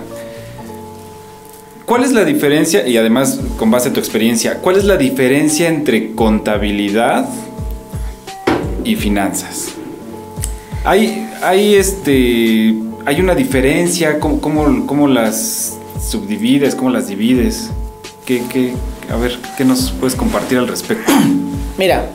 [1.85, 5.67] ¿Cuál es la diferencia, y además con base en tu experiencia, cuál es la diferencia
[5.67, 7.27] entre contabilidad
[8.83, 9.73] y finanzas?
[10.83, 12.73] Hay, hay, este,
[13.05, 14.39] hay una diferencia, ¿cómo,
[14.87, 17.69] cómo, las subdivides, cómo las divides?
[18.25, 18.73] ¿Qué, qué,
[19.11, 21.11] a ver, ¿qué nos puedes compartir al respecto?
[21.77, 22.09] Mira,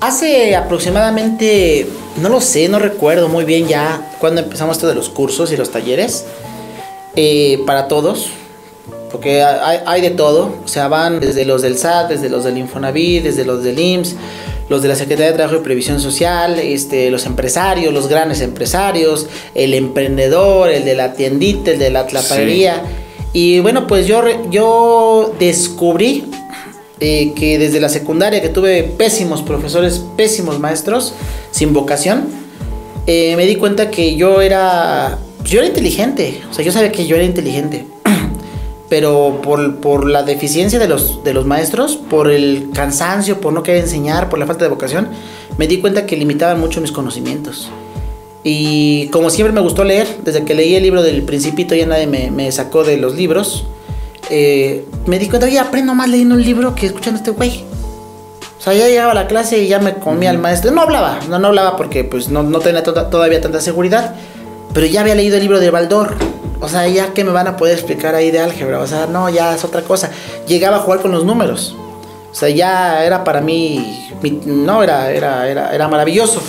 [0.00, 1.86] Hace aproximadamente,
[2.20, 5.56] no lo sé, no recuerdo muy bien ya cuando empezamos esto de los cursos y
[5.56, 6.26] los talleres
[7.16, 8.28] eh, para todos,
[9.10, 13.22] porque hay, de todo, o sea, van desde los del SAT, desde los del Infonavit,
[13.22, 14.16] desde los del IMSS,
[14.68, 19.28] los de la Secretaría de Trabajo y Previsión Social, este, los empresarios, los grandes empresarios,
[19.54, 22.82] el emprendedor, el de la tiendita, el de la tlapadería.
[23.32, 26.24] Y bueno, pues yo, yo descubrí
[27.04, 31.12] eh, que desde la secundaria, que tuve pésimos profesores, pésimos maestros,
[31.50, 32.24] sin vocación,
[33.06, 37.06] eh, me di cuenta que yo era, yo era inteligente, o sea, yo sabía que
[37.06, 37.84] yo era inteligente,
[38.88, 43.62] pero por, por la deficiencia de los, de los maestros, por el cansancio, por no
[43.62, 45.08] querer enseñar, por la falta de vocación,
[45.58, 47.68] me di cuenta que limitaban mucho mis conocimientos.
[48.44, 52.06] Y como siempre me gustó leer, desde que leí el libro del Principito ya nadie
[52.06, 53.66] me, me sacó de los libros.
[54.30, 57.64] Eh, me di cuenta, oye, aprendo más leyendo un libro que escuchando a este güey.
[58.58, 60.70] O sea, ya llegaba a la clase y ya me comía al maestro.
[60.70, 64.14] No hablaba, no, no hablaba porque pues no, no tenía todavía tanta seguridad.
[64.72, 66.14] Pero ya había leído el libro de Baldor.
[66.60, 68.80] O sea, ya que me van a poder explicar ahí de álgebra.
[68.80, 70.10] O sea, no, ya es otra cosa.
[70.46, 71.76] Llegaba a jugar con los números.
[72.30, 74.08] O sea, ya era para mí,
[74.46, 76.40] no, era, era, era, era maravilloso.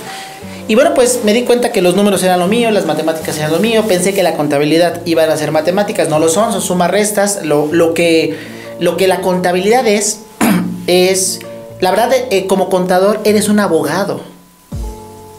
[0.67, 3.51] Y bueno, pues me di cuenta que los números eran lo mío, las matemáticas eran
[3.51, 6.89] lo mío, pensé que la contabilidad iban a ser matemáticas, no lo son, son sumas
[6.89, 8.36] restas, lo, lo, que,
[8.80, 10.21] lo que la contabilidad es,
[10.88, 11.39] es,
[11.82, 14.21] la verdad, eh, como contador eres un abogado.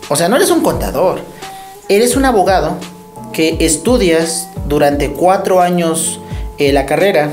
[0.08, 1.18] O sea, no eres un contador,
[1.88, 2.76] eres un abogado
[3.32, 6.20] que estudias durante cuatro años
[6.58, 7.30] eh, la carrera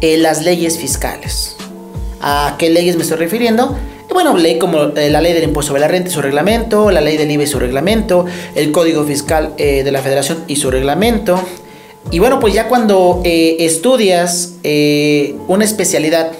[0.00, 1.56] eh, las leyes fiscales.
[2.20, 3.76] ¿A qué leyes me estoy refiriendo?
[4.14, 7.00] Bueno, ley como eh, la ley del impuesto sobre la renta y su reglamento, la
[7.00, 10.70] ley del IVA y su reglamento, el código fiscal eh, de la federación y su
[10.70, 11.40] reglamento.
[12.10, 14.54] Y bueno, pues ya cuando eh, estudias
[15.48, 16.32] una especialidad,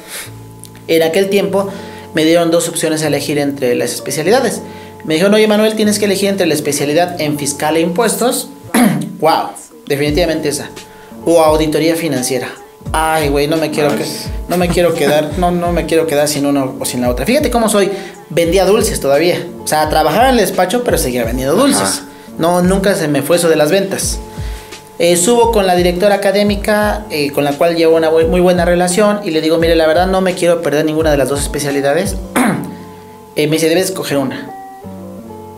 [0.88, 1.68] en aquel tiempo
[2.14, 4.62] me dieron dos opciones a elegir entre las especialidades.
[5.04, 8.48] Me dijeron, oye Manuel, tienes que elegir entre la especialidad en fiscal e impuestos.
[9.20, 9.50] wow,
[9.86, 10.70] definitivamente esa.
[11.24, 12.48] O auditoría financiera.
[12.92, 14.04] Ay, güey, no me quiero que,
[14.48, 17.26] no me quiero quedar, no, no me quiero quedar sin uno o sin la otra.
[17.26, 17.90] Fíjate cómo soy.
[18.30, 19.46] Vendía dulces todavía.
[19.62, 22.02] O sea, trabajaba en el despacho, pero seguía vendiendo dulces.
[22.02, 22.02] Ajá.
[22.38, 24.18] No, nunca se me fue eso de las ventas.
[24.98, 29.20] Eh, subo con la directora académica, eh, con la cual llevo una muy buena relación,
[29.24, 32.16] y le digo, mire, la verdad no me quiero perder ninguna de las dos especialidades.
[33.38, 34.48] Eh, me dice, debes escoger una.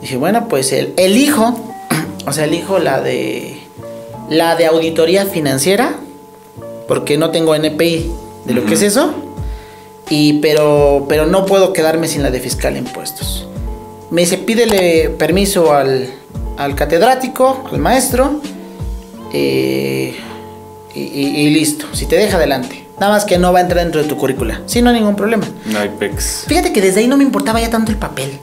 [0.00, 1.56] Dije, bueno, pues el, elijo,
[2.26, 3.60] o sea, elijo la de
[4.28, 5.94] la de auditoría financiera,
[6.88, 8.10] porque no tengo NPI
[8.46, 9.12] de lo que es eso,
[10.10, 13.46] y pero, pero no puedo quedarme sin la de fiscal impuestos.
[14.10, 16.08] Me dice, pídele permiso al,
[16.56, 18.40] al catedrático, al maestro,
[19.32, 20.14] eh,
[20.94, 21.86] y, y- y listo.
[21.92, 22.86] Si te deja adelante.
[22.98, 24.60] Nada más que no va a entrar dentro de tu currícula.
[24.66, 25.46] Sí, no hay ningún problema.
[25.66, 26.44] No hay pex.
[26.48, 28.38] Fíjate que desde ahí no me importaba ya tanto el papel.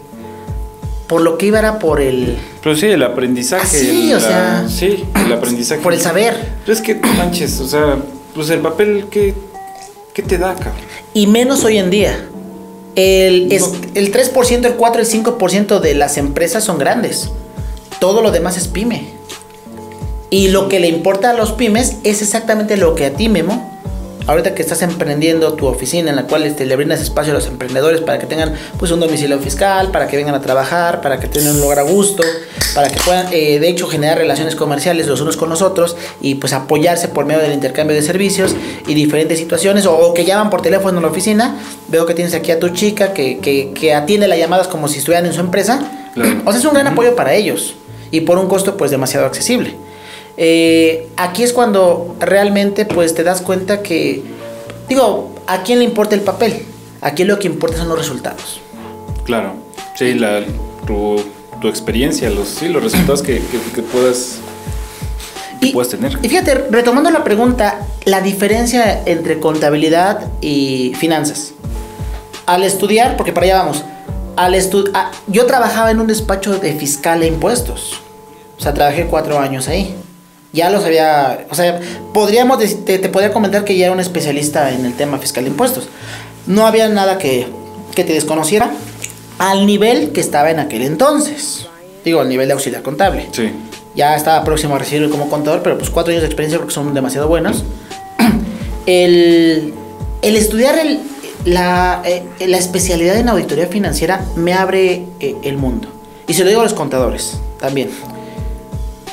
[1.08, 2.38] Por lo que iba era por el.
[2.63, 3.63] Pero sí, el aprendizaje.
[3.63, 5.81] Ah, sí, el- o sea, Sí, el aprendizaje.
[5.81, 6.36] Por el saber.
[6.63, 7.97] Pero es que, manches, o sea,
[8.36, 9.34] pues el papel, ¿qué,
[10.13, 10.74] qué te da, cabrón?
[11.13, 12.28] Y menos hoy en día.
[12.95, 13.78] El, es- No.
[13.95, 17.30] el 3%, el 4%, el 5% de las empresas son grandes.
[18.00, 19.08] Todo lo demás es pyme.
[20.30, 23.74] Y lo que le importa a los pymes es exactamente lo que a ti, Memo,
[24.27, 27.47] ahorita que estás emprendiendo tu oficina en la cual este, le brindas espacio a los
[27.47, 31.27] emprendedores para que tengan pues un domicilio fiscal, para que vengan a trabajar, para que
[31.27, 32.23] tengan un lugar a gusto,
[32.73, 36.35] para que puedan eh, de hecho generar relaciones comerciales los unos con los otros y
[36.35, 38.55] pues apoyarse por medio del intercambio de servicios
[38.88, 41.59] y diferentes situaciones o, o que llaman por teléfono a la oficina.
[41.88, 44.99] Veo que tienes aquí a tu chica que, que, que atiende las llamadas como si
[44.99, 45.79] estuvieran en su empresa.
[46.13, 46.41] Claro.
[46.45, 47.75] O sea, es un gran apoyo para ellos
[48.11, 49.75] y por un costo pues demasiado accesible.
[50.38, 54.21] Eh, aquí es cuando realmente pues te das cuenta que,
[54.89, 56.63] digo, ¿a quién le importa el papel?
[57.02, 58.60] Aquí lo que importa son los resultados.
[59.24, 59.54] Claro.
[59.95, 60.41] Sí, la,
[60.86, 61.21] tu,
[61.62, 64.36] tu experiencia, los, sí, los resultados que, que, que puedas,
[65.62, 66.19] Y, puedas tener.
[66.21, 71.54] y fíjate, retomando la pregunta, la diferencia entre contabilidad y finanzas.
[72.45, 73.84] Al estudiar, porque para allá vamos,
[74.36, 78.02] al estu- a- yo trabajaba en un despacho de fiscal e impuestos.
[78.58, 79.95] O sea, trabajé cuatro años ahí.
[80.56, 81.80] Ya los había, o sea,
[82.13, 85.44] podríamos, dec- te, te podría comentar que ya era un especialista en el tema fiscal
[85.46, 85.89] e impuestos.
[86.48, 87.46] No había nada que,
[87.94, 88.72] que te desconociera
[89.38, 91.68] al nivel que estaba en aquel entonces.
[92.04, 93.52] Digo, al nivel de auxiliar contable Sí.
[93.96, 96.94] ya estaba próximo a recibirme como contador, pero pues cuatro años de experiencia porque son
[96.94, 97.63] demasiado buenos.
[98.86, 99.74] El,
[100.22, 101.00] el estudiar el-
[101.46, 105.88] la, eh, la especialidad en auditoría financiera me abre eh, el mundo.
[106.28, 107.89] Y se lo digo a los contadores también.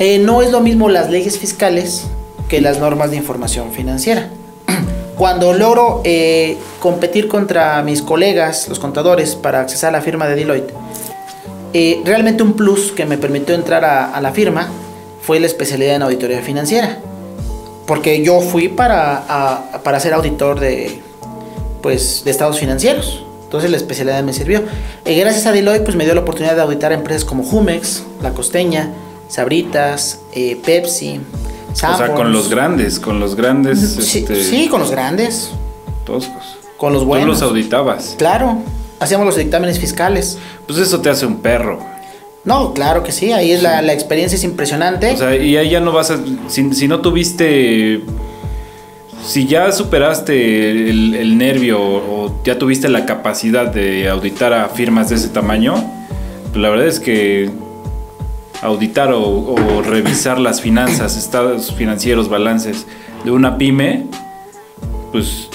[0.05, 2.07] Eh, no es lo mismo las leyes fiscales
[2.49, 4.31] que las normas de información financiera.
[5.17, 10.35] Cuando logro eh, competir contra mis colegas, los contadores, para accesar a la firma de
[10.35, 10.75] Deloitte,
[11.73, 14.67] eh, realmente un plus que me permitió entrar a, a la firma
[15.21, 16.99] fue la especialidad en auditoría financiera.
[17.87, 21.01] Porque yo fui para, a- para ser auditor de,
[21.81, 23.25] pues, de estados financieros.
[23.45, 24.63] Entonces la especialidad me sirvió.
[25.07, 28.31] Y gracias a Deloitte pues, me dio la oportunidad de auditar empresas como Jumex, La
[28.33, 28.91] Costeña,
[29.33, 31.19] Sabritas, eh, Pepsi,
[31.73, 33.81] O sea, con los grandes, con los grandes.
[33.81, 35.53] Sí, este, sí, con los grandes,
[36.05, 36.59] toscos.
[36.77, 37.29] con los Tú buenos.
[37.41, 38.15] los auditabas.
[38.19, 38.59] Claro,
[39.01, 40.37] hacíamos los dictámenes fiscales.
[40.67, 41.79] Pues eso te hace un perro.
[42.45, 45.13] No, claro que sí, ahí es la, la experiencia es impresionante.
[45.13, 46.19] O sea, y ahí ya no vas a.
[46.49, 48.03] Si, si no tuviste.
[49.25, 55.09] Si ya superaste el, el nervio o ya tuviste la capacidad de auditar a firmas
[55.09, 55.73] de ese tamaño,
[56.51, 57.49] pues la verdad es que
[58.63, 62.87] auditar o, o revisar las finanzas, estados financieros, balances
[63.25, 64.07] de una pyme,
[65.13, 65.49] pues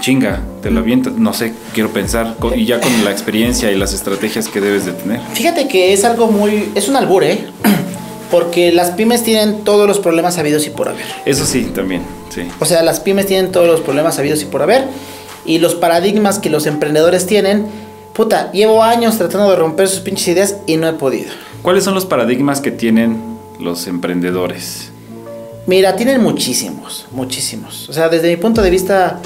[0.00, 3.92] chinga, te lo avientas, no sé, quiero pensar, y ya con la experiencia y las
[3.92, 5.20] estrategias que debes de tener.
[5.32, 6.70] Fíjate que es algo muy.
[6.74, 7.46] Es un albur, ¿eh?
[8.30, 11.04] Porque las pymes tienen todos los problemas habidos y por haber.
[11.24, 12.42] Eso sí, también, sí.
[12.60, 14.84] O sea, las pymes tienen todos los problemas habidos y por haber.
[15.44, 17.66] Y los paradigmas que los emprendedores tienen.
[18.12, 21.32] Puta, llevo años tratando de romper sus pinches ideas y no he podido.
[21.64, 24.90] ¿Cuáles son los paradigmas que tienen los emprendedores?
[25.66, 27.88] Mira, tienen muchísimos, muchísimos.
[27.88, 29.18] O sea, desde mi punto de vista,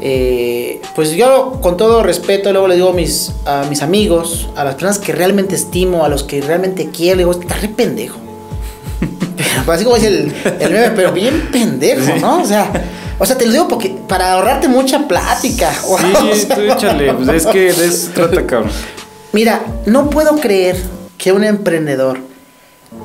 [0.00, 4.64] eh, pues yo con todo respeto luego le digo a mis, a mis amigos, a
[4.64, 8.18] las personas que realmente estimo, a los que realmente quiero, le digo, está re pendejo.
[9.36, 12.40] Pero así como dice el, el meme, pero bien pendejo, ¿no?
[12.40, 12.72] O sea,
[13.18, 15.70] o sea, te lo digo porque para ahorrarte mucha plática.
[15.86, 18.72] o Sí, sea, tú échale, pues es que de eso trata, cabrón.
[19.34, 22.18] Mira, no puedo creer que un emprendedor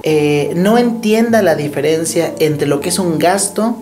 [0.04, 3.78] eh, no entienda la diferencia entre lo que es un gasto,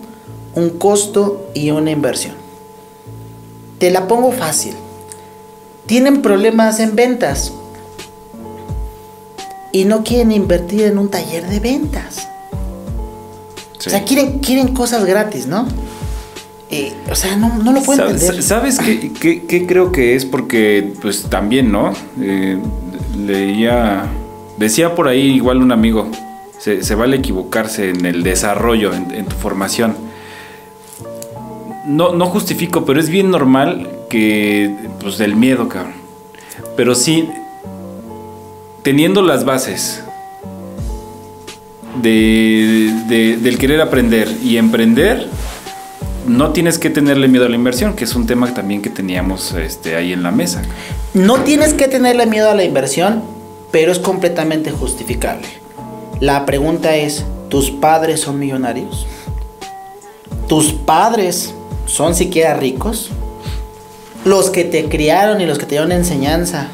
[0.54, 2.34] un costo y una inversión.
[3.78, 4.74] Te la pongo fácil.
[5.86, 7.52] Tienen problemas en ventas
[9.72, 12.28] y no quieren invertir en un taller de ventas.
[13.78, 13.88] Sí.
[13.88, 15.66] O sea, quieren, quieren cosas gratis, ¿no?
[16.70, 18.42] eh, o sea, no, no lo puedo entender.
[18.42, 20.24] ¿Sabes qué, qué, qué, creo que es?
[20.24, 21.92] Porque, pues también, ¿no?
[22.20, 22.58] Eh,
[23.16, 24.04] leía,
[24.58, 26.10] decía por ahí igual un amigo,
[26.58, 29.96] se, vale equivocarse en el desarrollo, en, en tu formación.
[31.86, 35.94] No, no justifico, pero es bien normal que, pues del miedo, cabrón.
[36.76, 37.28] Pero sí,
[38.82, 40.02] teniendo las bases
[42.02, 45.28] de, de, del querer aprender y emprender,
[46.26, 49.52] no tienes que tenerle miedo a la inversión, que es un tema también que teníamos
[49.54, 50.62] este, ahí en la mesa.
[51.14, 53.22] No tienes que tenerle miedo a la inversión,
[53.70, 55.46] pero es completamente justificable.
[56.20, 59.06] La pregunta es, ¿tus padres son millonarios?
[60.48, 61.54] ¿Tus padres
[61.86, 63.10] son siquiera ricos?
[64.24, 66.68] ¿Los que te criaron y los que te dieron enseñanza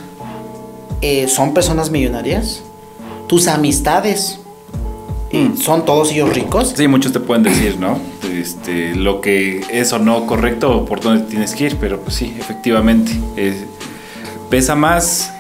[1.03, 2.63] eh, son personas millonarias?
[3.27, 4.39] ¿Tus amistades
[5.33, 5.57] Mm.
[5.57, 6.75] son todos ellos ricos?
[6.77, 7.99] Sí, muchos te pueden decir, ¿no?
[8.33, 12.15] Este, lo que es o no correcto o por dónde tienes que ir, pero pues
[12.15, 13.11] sí, efectivamente.
[13.37, 13.65] es-
[14.49, 15.33] pesa más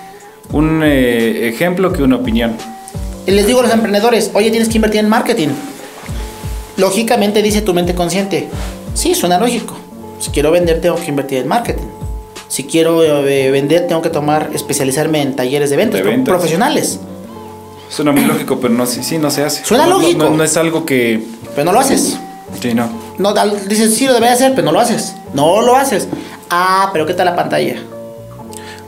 [0.53, 2.57] un eh, ejemplo que una opinión.
[3.27, 5.49] Y les digo a los emprendedores, oye, tienes que invertir en marketing.
[6.77, 8.49] Lógicamente dice tu mente consciente,
[8.95, 9.77] sí, suena lógico.
[10.19, 11.85] Si quiero vender, tengo que invertir en marketing.
[12.49, 16.33] Si quiero eh, vender, tengo que tomar, especializarme en talleres de ventas, De pro- ventas.
[16.35, 17.01] profesionales.
[17.89, 19.65] Suena muy lógico, pero no, sí, sí, no se hace.
[19.65, 20.25] Suena No- lógico.
[20.25, 21.23] No, no es algo que...
[21.55, 22.17] Pero no lo haces.
[22.61, 22.89] Sí, no.
[23.19, 23.33] No,
[23.69, 25.15] dices, sí, lo debería hacer, pero no lo haces.
[25.33, 26.09] No lo haces.
[26.51, 27.77] Ah, pero ¿qué tal la pantalla?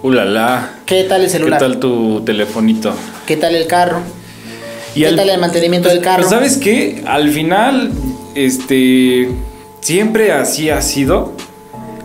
[0.03, 0.71] Ulala.
[0.87, 1.59] ¿Qué tal el ¿Qué celular?
[1.59, 2.95] tal tu telefonito?
[3.27, 4.01] ¿Qué tal el carro?
[4.95, 6.23] Y ¿Qué al- tal el mantenimiento del carro?
[6.23, 7.03] Pues, ¿Sabes qué?
[7.07, 7.91] Al final,
[8.35, 9.29] este,
[9.81, 11.33] siempre así ha sido.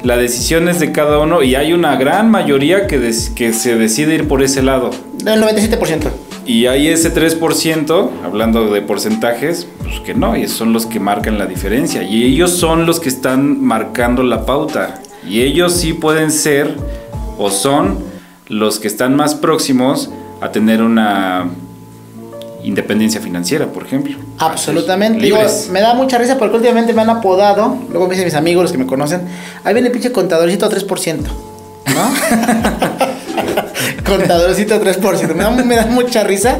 [0.04, 3.76] La decisión es de cada uno y hay una gran mayoría que, des- que se
[3.76, 4.90] decide ir por ese lado.
[5.24, 6.10] Del 97%.
[6.44, 11.38] Y hay ese 3%, hablando de porcentajes, pues que no, y son los que marcan
[11.38, 12.02] la diferencia.
[12.02, 14.96] Y ellos son los que están marcando la pauta.
[15.30, 16.76] Y ellos sí pueden ser
[17.38, 18.00] o son
[18.48, 20.10] los que están más próximos
[20.42, 21.46] a tener una
[22.64, 24.18] independencia financiera, por ejemplo.
[24.38, 25.24] Absolutamente.
[25.24, 25.38] Digo,
[25.72, 27.76] me da mucha risa porque últimamente me han apodado.
[27.90, 29.22] Luego me dicen mis amigos, los que me conocen.
[29.64, 31.18] Ahí viene el pinche contadorcito 3%.
[31.94, 32.12] ¿No?
[34.06, 35.34] contadorcito 3%.
[35.34, 36.58] Me da, me da mucha risa,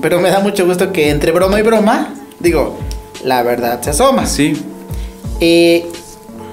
[0.00, 2.78] pero me da mucho gusto que entre broma y broma, digo,
[3.24, 4.26] la verdad se asoma.
[4.26, 4.54] Sí,
[5.42, 5.86] Eh,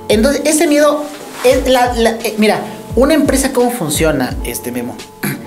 [0.09, 1.03] entonces, ese miedo
[1.43, 2.61] es la, la- eh, mira,
[2.97, 4.95] una empresa cómo funciona, este memo.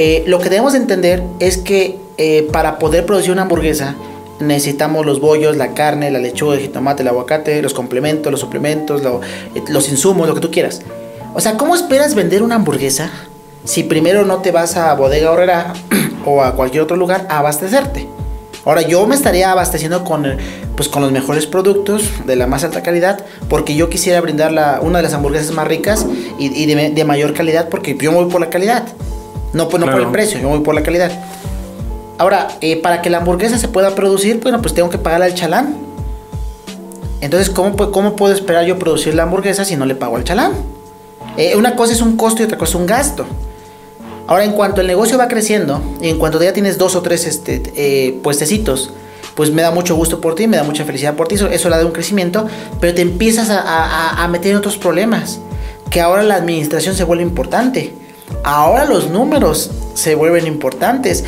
[0.00, 3.96] Eh, lo que debemos entender es que eh, para poder producir una hamburguesa
[4.38, 9.02] necesitamos los bollos, la carne, la lechuga, el jitomate, el aguacate, los complementos, los suplementos,
[9.02, 9.20] lo-
[9.56, 10.82] eh, los insumos, lo que tú quieras.
[11.34, 13.10] O sea, ¿cómo esperas vender una hamburguesa
[13.64, 15.72] si primero no te vas a Bodega Horrera
[16.24, 18.06] o a cualquier otro lugar a abastecerte?
[18.68, 20.26] Ahora yo me estaría abasteciendo con,
[20.76, 24.80] pues, con los mejores productos de la más alta calidad porque yo quisiera brindar la-
[24.82, 26.04] una de las hamburguesas más ricas
[26.38, 28.84] y, y de, de mayor calidad porque yo me voy por la calidad.
[29.54, 31.10] No, pues, no por el precio, yo me voy por la calidad.
[32.18, 35.34] Ahora, eh, para que la hamburguesa se pueda producir, bueno, pues tengo que pagarle al
[35.34, 35.74] chalán.
[37.22, 40.52] Entonces, ¿cómo, ¿cómo puedo esperar yo producir la hamburguesa si no le pago al chalán?
[41.38, 43.24] Eh, una cosa es un costo y otra cosa es un gasto.
[44.28, 47.26] Ahora, en cuanto el negocio va creciendo, y en cuanto ya tienes dos o tres
[47.26, 48.90] este, eh, puestecitos,
[49.34, 51.68] pues me da mucho gusto por ti, me da mucha felicidad por ti, eso, eso
[51.70, 52.46] le da un crecimiento,
[52.80, 55.40] pero te empiezas a, a- a meter en otros problemas,
[55.90, 57.94] que ahora la administración se vuelve importante,
[58.44, 61.24] ahora los números se vuelven importantes.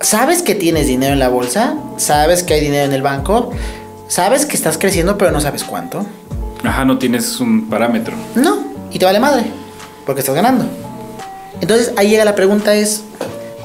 [0.00, 1.74] ¿Sabes que tienes dinero en la bolsa?
[1.96, 3.50] ¿Sabes que hay dinero en el banco?
[4.08, 6.04] ¿Sabes que estás creciendo pero no sabes cuánto?
[6.64, 8.14] ajá, no tienes un parámetro.
[8.34, 8.58] No,
[8.90, 9.44] y te vale madre,
[10.04, 10.66] porque estás ganando.
[11.60, 13.02] Entonces ahí llega la pregunta es,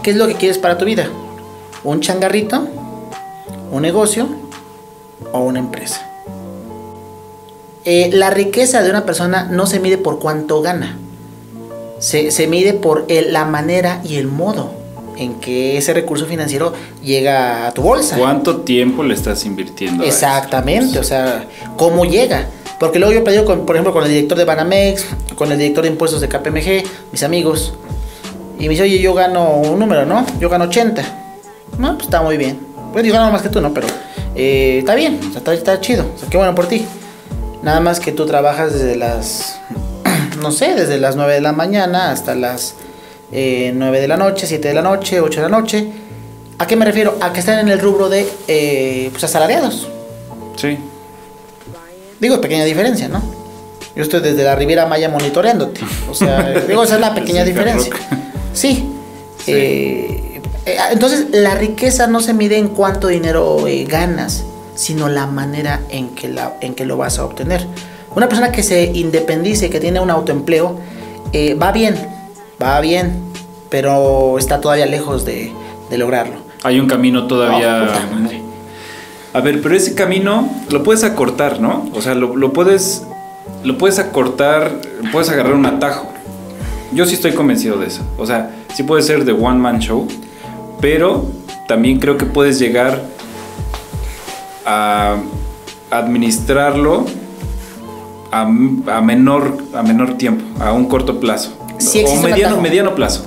[0.04, 1.08] ¿qué es lo que quieres para tu vida?
[1.84, 2.67] ¿Un changarrito?
[3.71, 4.28] ¿Un negocio?
[5.32, 6.02] ¿O una empresa?
[7.86, 10.97] Eh, la riqueza de una persona no se mide por cuánto gana.
[12.00, 14.71] Se, se mide por el- la manera y el modo
[15.15, 16.73] en que ese recurso financiero
[17.04, 18.17] llega a tu bolsa.
[18.17, 20.04] ¿Cuánto tiempo le estás invirtiendo?
[20.04, 21.45] Exactamente, o sea,
[21.78, 22.47] cómo llega.
[22.80, 25.84] Porque luego yo pedido, con, por ejemplo, con el director de Banamex, con el director
[25.84, 27.74] de impuestos de KPMG, mis amigos.
[28.60, 30.26] Y me dice, oye, yo gano un número, ¿no?
[30.40, 31.04] Yo gano 80.
[31.78, 32.60] No, pues está muy bien.
[32.94, 33.73] Pues yo gano más que tú, ¿no?
[33.73, 33.88] Pero
[34.36, 36.06] eh, está bien, o sea, está, está chido.
[36.15, 36.86] O sea, qué bueno por ti.
[37.63, 39.60] Nada más que tú trabajas desde las,
[40.42, 42.75] no sé, desde las 9 de la mañana hasta las
[43.32, 45.88] eh, 9 de la noche, 7 de la noche, 8 de la noche.
[46.60, 47.17] ¿A qué me refiero?
[47.21, 49.88] A que están en el rubro de eh, pues asalariados.
[50.56, 50.78] Sí.
[52.20, 53.22] Digo, pequeña diferencia, ¿no?
[53.96, 55.82] Yo estoy desde la Riviera Maya monitoreándote.
[56.10, 57.94] O sea, digo, esa es la pequeña diferencia.
[58.54, 58.88] Sí.
[59.44, 59.52] Sí.
[59.52, 64.44] Eh, eh, entonces, la riqueza no se mide en cuánto dinero eh, ganas,
[64.76, 67.65] sino la manera en que, la, en que lo vas a obtener.
[68.15, 70.78] Una persona que se independice, que tiene un autoempleo,
[71.32, 71.96] eh, va bien,
[72.62, 73.13] va bien,
[73.70, 75.52] pero está todavía lejos de,
[75.90, 76.36] de lograrlo.
[76.63, 77.88] Hay un camino todavía...
[78.44, 78.46] Oh.
[79.38, 81.88] A ver, pero ese camino lo puedes acortar, ¿no?
[81.94, 83.04] O sea, lo, lo puedes
[83.63, 84.71] lo puedes acortar,
[85.12, 86.12] puedes agarrar un atajo.
[86.92, 88.02] Yo sí estoy convencido de eso.
[88.17, 90.08] O sea, sí puede ser de one man show,
[90.81, 91.23] pero
[91.67, 93.04] también creo que puedes llegar
[94.65, 95.17] a
[95.92, 97.06] administrarlo
[98.31, 101.52] a, a menor, a menor tiempo, a un corto plazo.
[101.77, 103.23] Sí o un mediano plazo.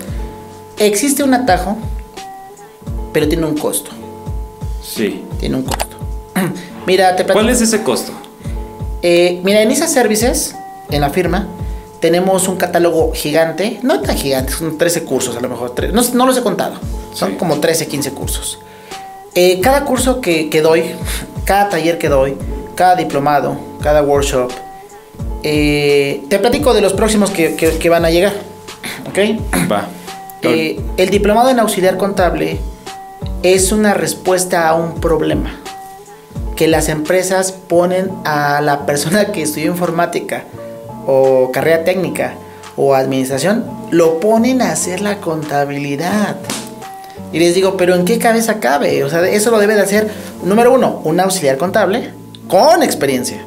[0.77, 1.79] Existe un atajo,
[3.13, 3.93] pero tiene un costo.
[4.83, 5.23] Sí.
[5.39, 5.90] Tiene un costo.
[6.87, 7.35] Mira, te platico.
[7.45, 8.13] ¿Cuál es ese costo?
[9.03, 10.55] Eh, mira, en ISA Services,
[10.91, 11.47] en la firma,
[12.01, 16.27] tenemos un catálogo gigante, no tan gigante, son 13 cursos a lo mejor, no, no
[16.27, 16.75] los he contado,
[17.15, 17.37] son Sí.
[17.39, 18.59] como 13, 15 cursos.
[19.35, 20.95] Eh, cada curso que, que doy,
[21.45, 22.37] cada taller que doy,
[22.75, 24.51] cada diplomado, cada workshop,
[25.43, 28.33] eh, te platico de los próximos que, que- que van a llegar,
[29.09, 29.71] ¿ok?
[29.71, 29.89] Va.
[30.43, 32.59] Eh, el diplomado en auxiliar contable
[33.43, 35.61] es una respuesta a un problema
[36.61, 40.45] que las empresas ponen a la persona que estudió informática
[41.07, 42.35] o carrera técnica
[42.77, 46.37] o administración, lo ponen a hacer la contabilidad.
[47.33, 49.03] Y les digo, pero ¿en qué cabeza cabe?
[49.05, 50.11] O sea, eso lo debe de hacer,
[50.45, 52.11] número uno, un auxiliar contable
[52.47, 53.43] con experiencia.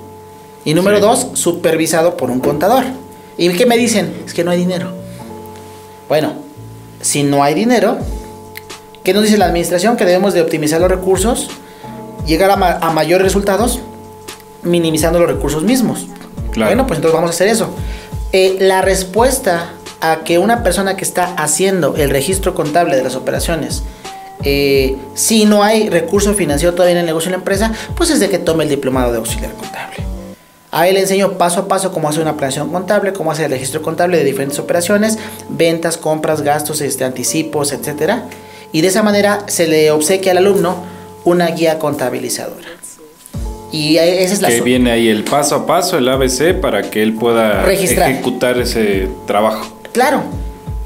[0.66, 1.04] Y número Sí.
[1.04, 2.84] dos, supervisado por un contador.
[3.38, 4.12] ¿Y qué me dicen?
[4.26, 4.92] Es que no hay dinero.
[6.10, 6.34] Bueno,
[7.00, 8.00] si no hay dinero,
[9.04, 9.98] ¿qué nos dice la administración?
[9.98, 11.52] Que debemos de optimizar los recursos,
[12.26, 13.80] llegar a, ma- a mayores resultados,
[14.64, 16.08] minimizando los recursos mismos.
[16.52, 16.70] Claro.
[16.70, 17.70] Bueno, pues entonces vamos a hacer eso.
[18.32, 19.72] Eh, la respuesta
[20.02, 23.84] a que una persona que está haciendo el registro contable de las operaciones,
[24.44, 28.20] eh, si no hay recurso financiero todavía en el negocio de la empresa, pues es
[28.20, 29.98] de que tome el diplomado de auxiliar contable.
[30.72, 33.52] A él le enseño paso a paso cómo hacer una planeación contable, cómo hacer el
[33.52, 38.26] registro contable de diferentes operaciones, ventas, compras, gastos, este, anticipos, etcétera.
[38.72, 40.84] Y de esa manera se le obsequia al alumno
[41.26, 42.68] una guía contabilizadora.
[43.72, 46.90] Y eh, esa es la que viene ahí el paso a paso, el ABC, para
[46.92, 48.12] que él pueda Registrar.
[48.12, 49.68] ejecutar ese trabajo.
[49.94, 50.24] Claro.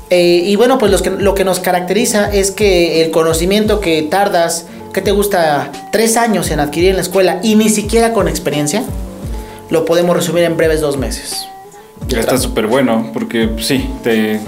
[0.09, 4.03] Eh, y bueno, pues los que- lo que nos caracteriza es que el conocimiento que
[4.03, 5.69] tardas, que te gusta?
[5.91, 8.83] Tres años en adquirir en la escuela y ni siquiera con experiencia,
[9.69, 11.45] lo podemos resumir en breves dos meses.
[12.07, 14.39] Ya está súper bueno, porque sí, te,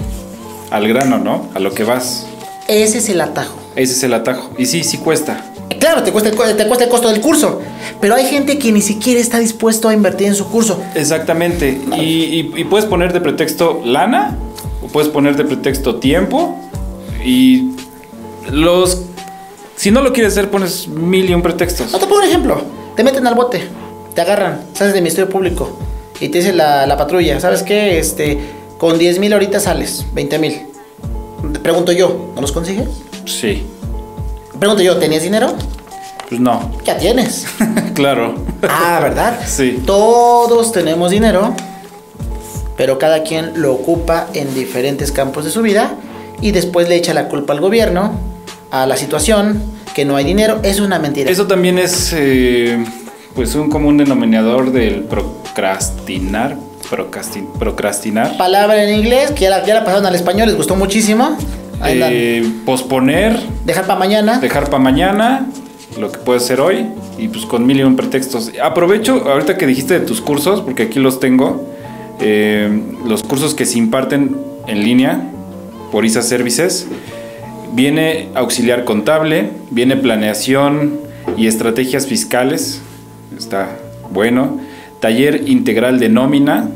[0.70, 1.50] al grano, ¿no?
[1.54, 2.24] A lo que vas.
[2.68, 3.54] Ese es el atajo.
[3.76, 4.50] Ese es el atajo.
[4.56, 5.44] Y sí, sí cuesta.
[5.78, 7.60] Claro, te cuesta, el, co- te cuesta el costo del curso,
[8.00, 10.82] pero hay gente que ni siquiera está dispuesto a invertir en su curso.
[10.94, 11.80] Exactamente.
[11.96, 14.36] Y, y- y puedes poner de pretexto lana,
[14.82, 16.58] o puedes poner de pretexto tiempo.
[17.24, 17.70] Y
[18.50, 19.02] los.
[19.76, 21.92] Si no lo quieres hacer, pones mil y un pretextos.
[21.92, 22.62] No te pongo un ejemplo.
[22.96, 23.62] Te meten al bote,
[24.14, 25.78] te agarran, sales del Ministerio Público
[26.20, 27.98] y te dice la, la patrulla, ¿sabes qué?
[27.98, 28.38] Este,
[28.76, 30.60] con 10 mil ahorita sales, 20 mil.
[31.62, 32.88] Pregunto yo, ¿no los consigues?
[33.24, 33.62] Sí.
[34.60, 35.54] Pregunto yo, ¿tenías dinero?
[36.28, 36.70] Pues no.
[36.84, 37.46] Ya tienes.
[37.94, 38.36] claro.
[38.68, 39.40] ah, ¿verdad?
[39.46, 39.82] Sí.
[39.84, 41.54] Todos tenemos dinero,
[42.76, 45.92] pero cada quien lo ocupa en diferentes campos de su vida
[46.40, 48.12] y después le echa la culpa al gobierno,
[48.70, 49.62] a la situación,
[49.94, 50.60] que no hay dinero.
[50.62, 51.30] Es una mentira.
[51.30, 52.84] Eso también es eh,
[53.34, 56.56] pues un común denominador del procrastinar.
[56.90, 58.36] Procrasti- procrastinar.
[58.36, 61.36] Palabra en inglés, que ya la, ya la pasaron al español, les gustó muchísimo.
[61.86, 64.38] Eh, posponer, Dejar para mañana.
[64.38, 65.46] dejar para mañana
[65.98, 66.86] lo que puede ser hoy
[67.18, 68.52] y pues con mil y un pretextos.
[68.62, 71.66] Aprovecho ahorita que dijiste de tus cursos, porque aquí los tengo,
[72.20, 75.30] eh, los cursos que se imparten en línea
[75.90, 76.86] por ISA Services.
[77.72, 81.00] Viene auxiliar contable, viene planeación
[81.36, 82.80] y estrategias fiscales,
[83.36, 83.76] está
[84.10, 84.60] bueno.
[85.00, 86.68] Taller integral de nómina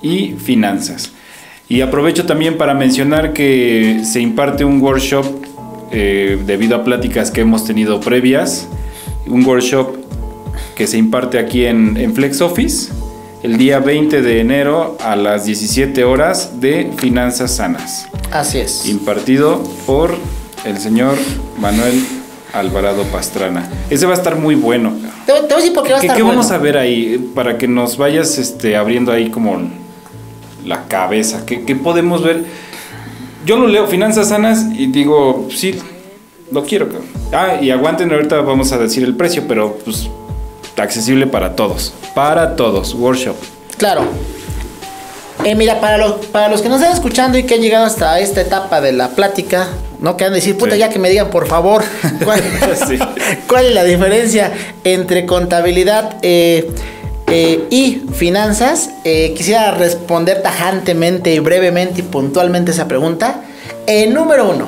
[0.00, 1.12] y finanzas.
[1.70, 5.24] Y aprovecho también para mencionar que se imparte un workshop
[5.92, 8.66] eh, debido a pláticas que hemos tenido previas.
[9.28, 9.94] Un workshop
[10.74, 12.90] que se imparte aquí en, en Flex Office
[13.44, 18.08] el día 20 de enero a las 17 horas de Finanzas Sanas.
[18.32, 18.88] Así es.
[18.88, 20.16] Impartido por
[20.64, 21.14] el señor
[21.60, 22.04] Manuel
[22.52, 23.70] Alvarado Pastrana.
[23.90, 24.92] Ese va a estar muy bueno.
[25.24, 26.60] Te, te voy a decir por qué va a ¿Qué, estar qué vamos bueno.
[26.60, 27.30] a ver ahí?
[27.32, 29.56] Para que nos vayas este, abriendo ahí como
[30.64, 31.44] la cabeza.
[31.46, 32.44] ¿Qué, qué podemos ver?
[33.46, 35.74] Yo lo leo, finanzas sanas, y digo, sí,
[36.52, 36.88] lo quiero.
[37.32, 40.08] Ah, y aguanten, ahorita vamos a decir el precio, pero pues
[40.76, 41.92] accesible para todos.
[42.14, 43.36] Para todos, workshop.
[43.76, 44.02] Claro.
[45.44, 48.18] Eh, mira, para los, para los que nos están escuchando y que han llegado hasta
[48.20, 49.68] esta etapa de la plática,
[50.00, 50.78] no quieran decir, puta, Sí.
[50.78, 51.82] ya que me digan, por favor,
[52.24, 52.42] ¿cuál,
[52.88, 52.98] Sí.
[53.48, 54.52] cuál es la diferencia
[54.84, 56.16] entre contabilidad?
[56.22, 56.70] Eh,
[57.30, 63.42] eh, y finanzas, eh, quisiera responder tajantemente y brevemente y puntualmente esa pregunta.
[63.86, 64.66] Eh, número uno,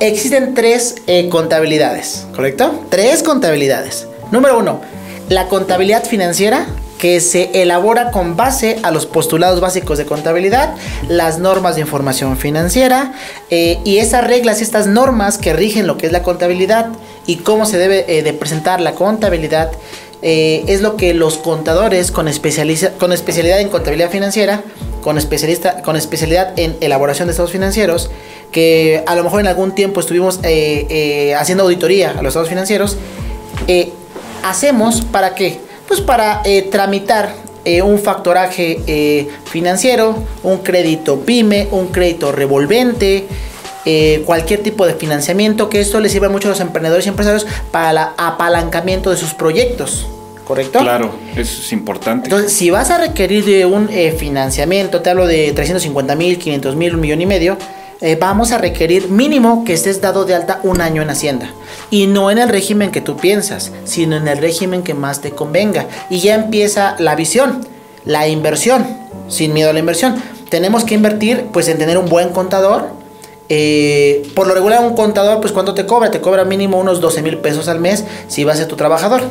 [0.00, 0.96] existen tres
[1.30, 2.84] contabilidades, ¿correcto?
[2.88, 4.08] Tres contabilidades.
[4.32, 4.80] Número uno,
[5.28, 6.66] la contabilidad financiera,
[6.98, 10.74] que se elabora con base a los postulados básicos de contabilidad,
[11.08, 13.12] las normas de información financiera
[13.50, 16.88] y esas reglas, estas normas que rigen lo que es la contabilidad
[17.26, 19.70] y cómo se debe de presentar la contabilidad
[20.26, 22.24] eh, es lo que los contadores con,
[22.98, 24.62] con especialidad en contabilidad financiera,
[25.02, 28.10] con, especialista, con especialidad en elaboración de estados financieros,
[28.50, 32.48] que a lo mejor en algún tiempo estuvimos eh, eh, haciendo auditoría a los estados
[32.48, 32.96] financieros,
[34.42, 35.60] hacemos para qué?
[35.86, 37.34] Pues para tramitar
[37.82, 43.26] un factoraje financiero, un crédito pyme, un crédito revolvente,
[44.24, 47.90] cualquier tipo de financiamiento, que esto les sirve mucho a los emprendedores y empresarios para
[47.90, 50.06] el apalancamiento de sus proyectos.
[50.44, 50.78] ¿correcto?
[50.78, 52.26] Claro, eso es importante.
[52.26, 56.76] Entonces, si vas a requerir de un eh, financiamiento, te hablo de 350 mil, 500
[56.76, 57.56] mil, un millón y medio,
[58.00, 61.50] eh, vamos a requerir mínimo que estés dado de alta un año en Hacienda.
[61.90, 65.30] Y no en el régimen que tú piensas, sino en el régimen que más te
[65.30, 65.86] convenga.
[66.10, 67.66] Y ya empieza la visión,
[68.04, 68.86] la inversión,
[69.28, 70.16] sin miedo a la inversión.
[70.50, 72.88] Tenemos que invertir pues en tener un buen contador,
[73.48, 76.10] eh, por lo regular un contador, pues ¿cuánto te cobra?
[76.10, 79.22] Te cobra mínimo unos 12 mil pesos al mes si vas a ser tu trabajador.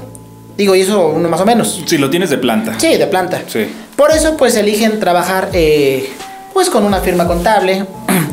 [0.57, 1.81] Digo, y eso uno más o menos.
[1.85, 2.79] Si lo tienes de planta.
[2.79, 3.41] Sí, de planta.
[3.47, 3.65] Sí.
[3.95, 6.09] Por eso, pues eligen trabajar, eh,
[6.53, 7.85] pues con una firma contable.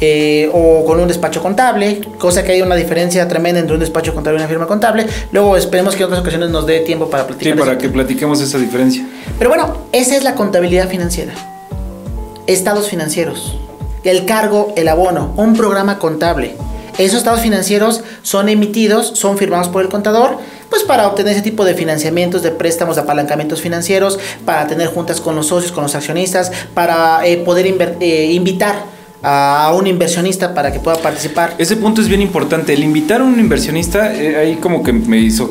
[0.00, 4.12] Eh, o con un despacho contable, cosa que hay una diferencia tremenda entre un despacho
[4.12, 5.06] contable y una firma contable.
[5.30, 7.54] Luego esperemos que en otras ocasiones nos dé tiempo para platicar.
[7.54, 9.06] Sí, para que platiquemos esa diferencia.
[9.38, 11.32] Pero bueno, esa es la contabilidad financiera.
[12.46, 13.56] Estados financieros.
[14.04, 16.56] El cargo, el abono, un programa contable.
[16.98, 20.38] Esos estados financieros son emitidos, son firmados por el contador
[20.74, 25.20] pues para obtener ese tipo de financiamientos, de préstamos, de apalancamientos financieros, para tener juntas
[25.20, 27.66] con los socios, con los accionistas, para eh, poder
[28.00, 28.82] eh, invitar
[29.22, 31.54] a un inversionista para que pueda participar.
[31.58, 32.74] Ese punto es bien importante.
[32.74, 35.48] El invitar a un inversionista, eh, ahí como que me hizo.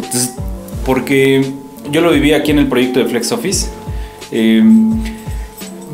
[0.85, 1.53] Porque
[1.89, 3.67] yo lo viví aquí en el proyecto de Flex Office.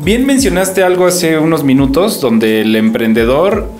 [0.02, 3.70] Bien mencionaste algo hace unos minutos donde el emprendedor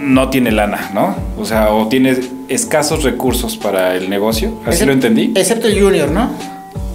[0.00, 1.16] no tiene lana, ¿no?
[1.38, 2.16] O sea, o tiene
[2.48, 4.52] escasos recursos para el negocio.
[4.64, 5.32] Así lo entendí.
[5.34, 6.30] Excepto el junior, ¿no?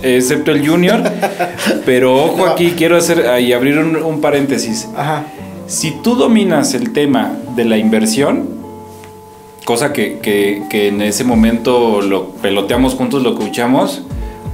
[0.02, 1.02] Excepto el junior.
[1.86, 4.88] pero ojo aquí, quiero hacer y abrir un, paréntesis.
[4.96, 5.26] Ajá.
[5.68, 8.50] Si tú dominas el tema de la inversión,
[9.66, 14.04] cosa que, que, en ese momento lo peloteamos juntos, lo escuchamos,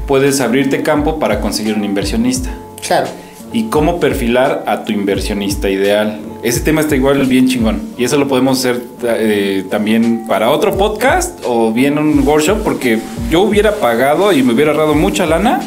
[0.06, 2.50] puedes abrirte campo para conseguir un inversionista.
[2.86, 3.08] Claro.
[3.54, 6.20] Y cómo perfilar a tu inversionista ideal.
[6.44, 7.82] Ese tema está igual bien chingón.
[7.98, 13.00] Y eso lo podemos hacer eh, también para otro podcast o bien un workshop, porque
[13.32, 15.62] yo hubiera pagado y me hubiera ahorrado mucha lana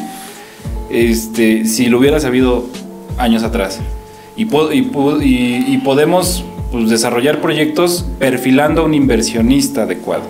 [0.89, 2.65] este, si lo hubiera sabido
[3.17, 3.79] años atrás.
[4.35, 10.23] Y, y, podemos pues, desarrollar proyectos perfilando a un inversionista adecuado.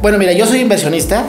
[0.00, 1.26] Bueno, mira, yo soy inversionista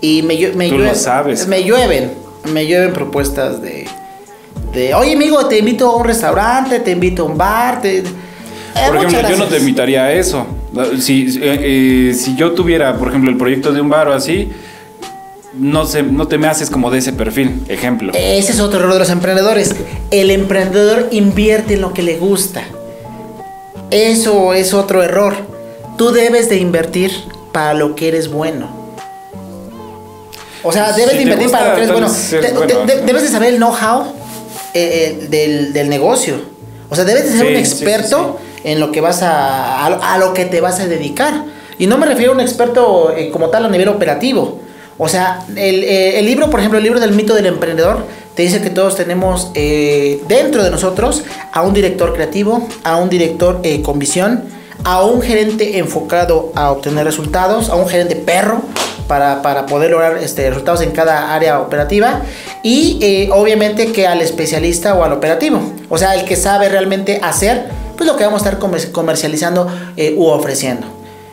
[0.00, 1.46] y me, me, Tú lo sabes.
[1.48, 2.12] me llueven,
[2.52, 3.86] me llueven propuestas de
[4.96, 7.80] oye amigo, te invito a un restaurante, te invito a un bar.
[7.80, 7.98] Te...
[7.98, 8.04] Eh,
[8.88, 10.46] por ejemplo, yo no te invitaría a eso.
[11.00, 14.50] Si, eh, si yo tuviera, por ejemplo, el proyecto de un bar o así,
[15.54, 18.12] no, se, no te me haces como de ese perfil, ejemplo.
[18.14, 19.74] Ese es otro error de los emprendedores.
[20.10, 22.62] El emprendedor invierte en lo que le gusta.
[23.90, 25.34] Eso es otro error.
[25.96, 27.10] Tú debes de invertir
[27.52, 28.76] para lo que eres bueno.
[30.62, 33.04] O sea, debes de invertir para lo que eres bueno.
[33.06, 34.17] debes de saber el know-how
[34.74, 36.36] eh, eh, del, negocio.
[36.88, 40.44] O sea, debes de ser un experto en lo que vas a, a, lo que
[40.44, 41.44] te vas a dedicar.
[41.78, 44.60] Y no me refiero a un experto eh, como tal a nivel operativo.
[44.96, 48.04] O sea, el, el, libro, por ejemplo, el libro del mito del emprendedor,
[48.34, 53.60] te dice que todos tenemos dentro de nosotros a un director creativo, a un director
[53.82, 54.44] con visión,
[54.84, 58.62] a un gerente enfocado a obtener resultados, a un gerente perro,
[59.08, 62.20] para, poder lograr este, resultados en cada área operativa
[62.62, 67.18] y eh, obviamente que al especialista o al operativo, o sea, el que sabe realmente
[67.22, 67.66] hacer
[67.96, 69.66] pues lo que vamos a estar comercializando
[69.96, 70.86] eh, u ofreciendo.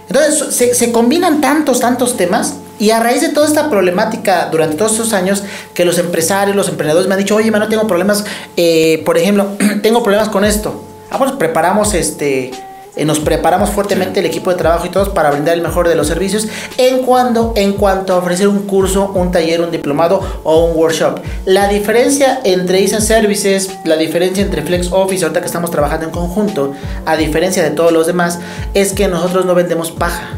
[0.07, 4.93] Entonces se, combinan tantos, tantos temas y a raíz de toda esta problemática durante todos
[4.93, 5.43] estos años
[5.73, 8.23] que los empresarios, los emprendedores me han dicho, oye, no tengo problemas,
[8.55, 9.49] eh, por ejemplo,
[9.83, 10.83] tengo problemas con esto.
[11.11, 12.51] Ah, pues preparamos este
[12.95, 15.95] eh, nos preparamos fuertemente el equipo de trabajo y todos para brindar el mejor de
[15.95, 20.65] los servicios en, cuando, en cuanto a ofrecer un curso, un taller, un diplomado o
[20.65, 21.19] un workshop.
[21.45, 26.11] La diferencia entre ISA Services, la diferencia entre Flex Office, ahorita que estamos trabajando en
[26.11, 26.73] conjunto,
[27.05, 28.39] a diferencia de todos los demás,
[28.73, 30.29] es que nosotros no vendemos paja.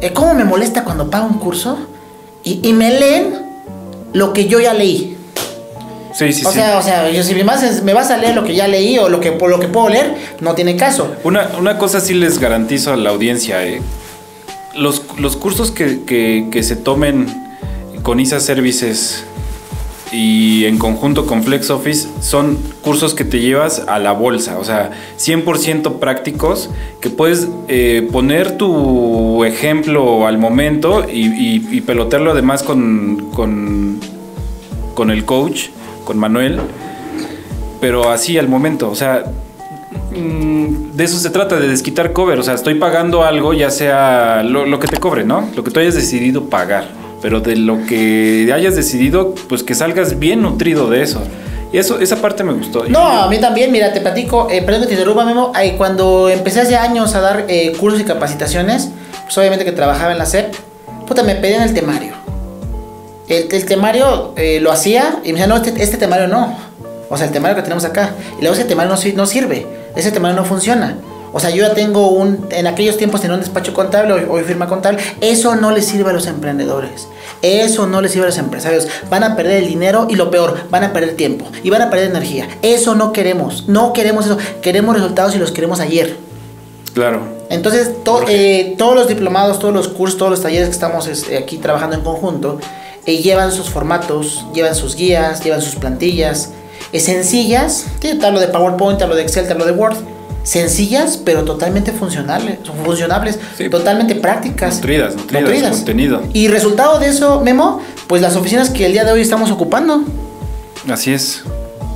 [0.00, 1.78] Eh, ¿Cómo me molesta cuando pago un curso
[2.42, 3.42] y, y me leen
[4.12, 5.16] lo que yo ya leí.
[6.12, 6.56] Sí, sí, o sí.
[6.58, 8.98] sea, o sea, yo, si me vas, me vas a leer lo que ya leí
[8.98, 11.14] o lo que, lo que puedo leer, no tiene caso.
[11.24, 13.64] Una, una cosa sí les garantizo a la audiencia.
[13.66, 13.80] eh,
[14.74, 17.26] Los, los cursos que, que- que se tomen
[18.02, 19.24] con ISA Services
[20.12, 24.64] y en conjunto con Flex Office son cursos que te llevas a la bolsa, o
[24.64, 26.68] sea, 100% prácticos,
[27.00, 34.00] que puedes eh, poner tu ejemplo al momento y, y- y pelotearlo además con, con,
[34.94, 35.68] con el coach,
[36.04, 36.60] con Manuel,
[37.80, 39.24] pero así al momento, o sea,
[40.14, 42.38] mm, de eso se trata, de desquitar cover.
[42.38, 45.48] O sea, estoy pagando algo, ya sea lo, que te cobre, ¿no?
[45.56, 46.84] Lo que tú hayas decidido pagar.
[47.20, 51.22] Pero de lo que hayas decidido, pues que salgas bien nutrido de eso.
[51.72, 52.84] Y eso, esa parte me gustó.
[52.88, 56.28] No, a mí también, mira, te platico, eh, perdón que te interrumpa, Memo, eh, cuando
[56.28, 58.90] empecé hace años a dar eh, cursos y capacitaciones,
[59.24, 60.54] pues obviamente que trabajaba en la SEP,
[61.06, 62.21] puta, me pedían el temario.
[63.32, 66.56] El, el temario eh, lo hacía y me decían, no, este, este temario no.
[67.08, 68.14] O sea, el temario que tenemos acá.
[68.38, 69.66] Y luego ese temario no, no sirve,
[69.96, 70.96] ese temario no funciona.
[71.34, 74.42] O sea, yo ya tengo un, en aquellos tiempos tenía un despacho contable, hoy, hoy
[74.42, 75.02] firma contable.
[75.22, 77.08] Eso no le sirve a los emprendedores.
[77.40, 78.86] Eso no le sirve a los empresarios.
[79.08, 81.88] Van a perder el dinero y lo peor, van a perder tiempo y van a
[81.88, 82.48] perder energía.
[82.60, 83.66] Eso no queremos.
[83.66, 84.36] No queremos eso.
[84.60, 86.16] Queremos resultados y los queremos ayer.
[86.92, 87.20] Claro.
[87.48, 91.38] Entonces, to- eh, todos los diplomados, todos los cursos, todos los talleres que estamos este,
[91.38, 92.58] aquí trabajando en conjunto,
[93.06, 96.50] eh, llevan sus formatos, llevan sus guías, llevan sus plantillas,
[96.92, 99.96] eh, sencillas, te hablo de PowerPoint, te hablo de Excel, te hablo de Word,
[100.44, 103.68] sencillas, pero totalmente funcionales, funcionables, Sí.
[103.70, 104.76] totalmente prácticas.
[104.76, 106.20] Nutridas, nutridas, contenido.
[106.32, 110.02] Y resultado de eso, Memo, pues las oficinas que el día de hoy estamos ocupando.
[110.90, 111.42] Así es.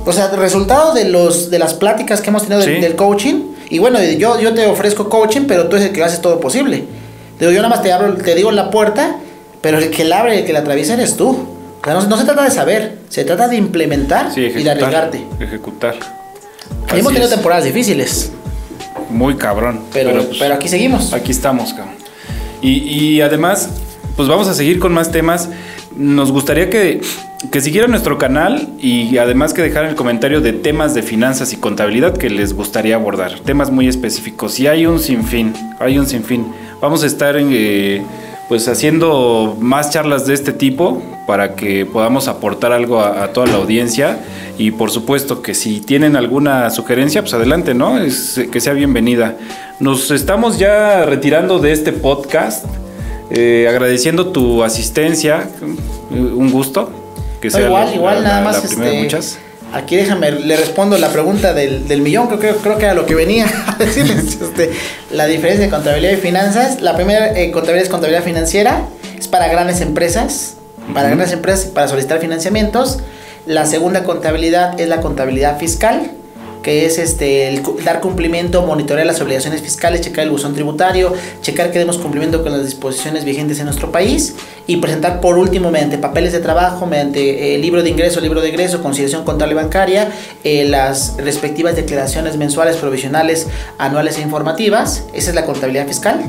[0.05, 2.81] O sea, resultado de los de las pláticas que hemos tenido del- Sí.
[2.81, 3.41] del coaching.
[3.69, 6.85] Y bueno, yo, yo te ofrezco coaching, pero tú eres el que haces todo posible.
[7.37, 9.17] Digo, yo nada más te abro, te digo la puerta,
[9.61, 11.29] pero el que la abre, el que la atraviesa eres tú.
[11.29, 14.69] O sea, no, no se trata de saber, se trata de implementar Sí, y de
[14.69, 15.25] arriesgarte.
[15.39, 15.95] Ejecutar.
[16.89, 17.29] Hemos Así tenido es.
[17.29, 18.31] temporadas difíciles,
[19.09, 19.81] Muy cabrón.
[19.93, 21.13] pero, pero, pues, aquí seguimos.
[21.13, 21.95] Aquí estamos, cabrón.
[22.61, 23.69] Y, y además,
[24.15, 25.47] pues vamos a seguir con más temas.
[25.95, 26.99] Nos gustaría que,
[27.51, 31.57] que siguieran nuestro canal y además que dejaran el comentario de temas de finanzas y
[31.57, 33.39] contabilidad que les gustaría abordar.
[33.39, 34.59] Temas muy específicos.
[34.59, 36.45] Y hay un sinfín, hay un sinfín.
[36.81, 38.03] Vamos a estar en, eh,
[38.47, 43.47] pues haciendo más charlas de este tipo para que podamos aportar algo a, a toda
[43.47, 44.19] la audiencia.
[44.57, 47.99] Y por supuesto que si tienen alguna sugerencia, pues adelante, ¿no?
[47.99, 49.37] Es, que sea bienvenida.
[49.79, 52.65] Nos estamos ya retirando de este podcast,
[53.29, 55.47] eh, agradeciendo tu asistencia,
[56.09, 56.89] un gusto.
[57.41, 58.61] Que No, igual, la- igual, la- nada la- más.
[58.67, 59.39] primera este, muchas.
[59.77, 63.05] Aquí déjame, le respondo la pregunta del, del millón, creo, creo, creo que era lo
[63.05, 64.39] que venía a decirles.
[64.41, 64.71] este,
[65.11, 66.81] la diferencia de contabilidad y finanzas.
[66.81, 68.81] La primera eh, contabilidad es contabilidad financiera,
[69.19, 70.55] es para grandes empresas,
[70.95, 72.99] para grandes empresas, para solicitar financiamientos.
[73.45, 76.09] La segunda contabilidad es la contabilidad fiscal,
[76.67, 81.79] que es este dar cumplimiento, monitorear las obligaciones fiscales, checar el buzón tributario, checar que
[81.79, 84.35] demos cumplimiento con las disposiciones vigentes en nuestro país
[84.67, 88.49] y presentar por último mediante papeles de trabajo, mediante eh, libro de ingreso, libro de
[88.49, 90.11] egreso, conciliación contable bancaria,
[90.43, 93.47] eh, las respectivas declaraciones mensuales, provisionales,
[93.77, 95.05] anuales e informativas.
[95.13, 96.19] Esa es la contabilidad fiscal.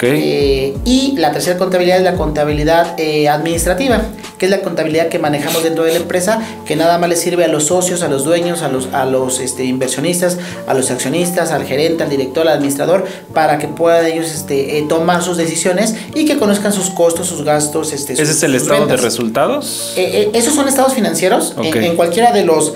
[0.00, 4.02] Eh, y la tercera contabilidad es la contabilidad eh, administrativa,
[4.36, 7.44] que es la contabilidad que manejamos dentro de la empresa, que nada más le sirve
[7.44, 11.50] a los socios, a los dueños, a los, a los este, inversionistas, a los accionistas,
[11.50, 15.94] al gerente, al director, al administrador, para que puedan ellos este, eh, tomar sus decisiones
[16.14, 17.92] y que conozcan sus costos, sus gastos.
[17.92, 19.94] Este, ¿Ese sus- es el estado de resultados?
[19.96, 21.54] Eh, eh, esos son estados financieros.
[21.62, 22.74] En, cualquiera de los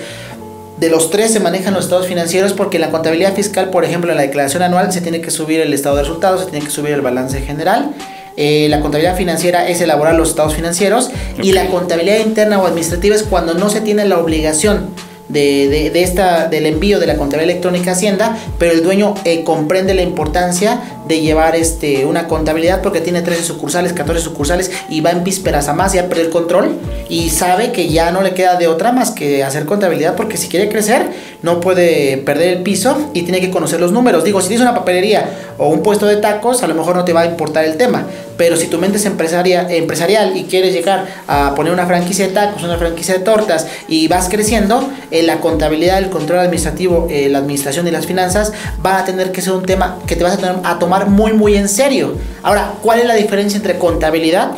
[0.83, 4.11] de los tres se manejan los estados financieros porque en la contabilidad fiscal, por ejemplo,
[4.11, 6.71] en la declaración anual se tiene que subir el estado de resultados, se tiene que
[6.71, 7.93] subir el balance general.
[8.35, 11.09] Eh, la contabilidad financiera es elaborar los estados financieros
[11.41, 14.89] y la contabilidad interna o administrativa es cuando no se tiene la obligación
[15.29, 19.15] de, de- de esta, del envío de la contabilidad electrónica a Hacienda, pero el dueño
[19.25, 24.71] eh, comprende la importancia de llevar este, una contabilidad porque tiene 13 sucursales, 14 sucursales
[24.89, 26.77] y va en vísperas a más, ya perdió el control
[27.09, 30.47] y sabe que ya no le queda de otra más que hacer contabilidad porque si
[30.47, 31.07] quiere crecer
[31.41, 34.23] no puede perder el piso y tiene que conocer los números.
[34.23, 37.11] Digo, si tienes una papelería o un puesto de tacos, a lo mejor no te
[37.11, 38.05] va a importar el tema,
[38.37, 42.33] pero si tu mente es empresaria, empresarial y quieres llegar a poner una franquicia de
[42.33, 44.87] tacos, una franquicia de tortas y vas creciendo,
[45.23, 48.51] eh, la contabilidad, el control administrativo, eh, la administración y las finanzas
[48.85, 51.33] va a tener que ser un tema que te vas a, tener- a tomar muy
[51.33, 52.15] muy en serio.
[52.41, 54.51] Ahora, ¿cuál es la diferencia entre contabilidad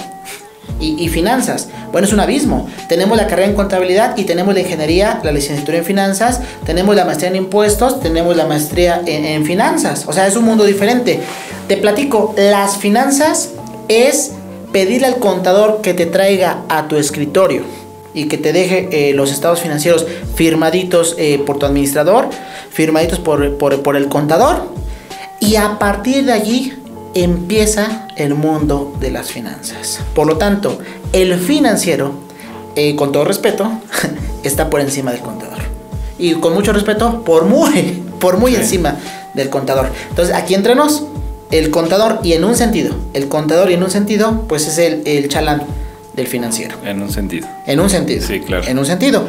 [0.80, 1.68] y, y finanzas.
[1.92, 2.68] Bueno, es un abismo.
[2.90, 7.06] Tenemos la carrera en contabilidad y tenemos la ingeniería, la licenciatura en finanzas, tenemos la
[7.06, 10.04] maestría en impuestos, tenemos la maestría en, en finanzas.
[10.08, 11.22] O sea, es un mundo diferente.
[11.68, 13.50] Te platico, las finanzas
[13.88, 14.32] es
[14.74, 17.64] pedirle al contador que te traiga a tu escritorio
[18.16, 20.06] y que te deje eh, los estados financieros
[20.36, 22.30] firmaditos eh, por tu administrador,
[22.72, 24.70] firmaditos por, por, por el contador.
[25.40, 26.74] Y a partir de allí
[27.14, 30.00] empieza el mundo de las finanzas.
[30.16, 30.80] Por lo tanto,
[31.14, 32.14] el financiero,
[32.76, 33.70] eh, con todo respeto,
[34.44, 35.60] está por encima del contador.
[36.18, 38.58] Y con mucho respeto, por muy, por muy Sí.
[38.62, 38.96] encima
[39.34, 39.90] del contador.
[40.10, 41.04] Entonces, aquí entre nos,
[41.52, 45.04] el contador, y en un sentido, el contador y en un sentido, pues es el,
[45.06, 45.64] el chalán
[46.16, 46.76] del financiero.
[46.86, 47.48] En un sentido.
[47.66, 48.26] En un sentido.
[48.26, 48.68] Sí, claro.
[48.68, 49.24] En un sentido.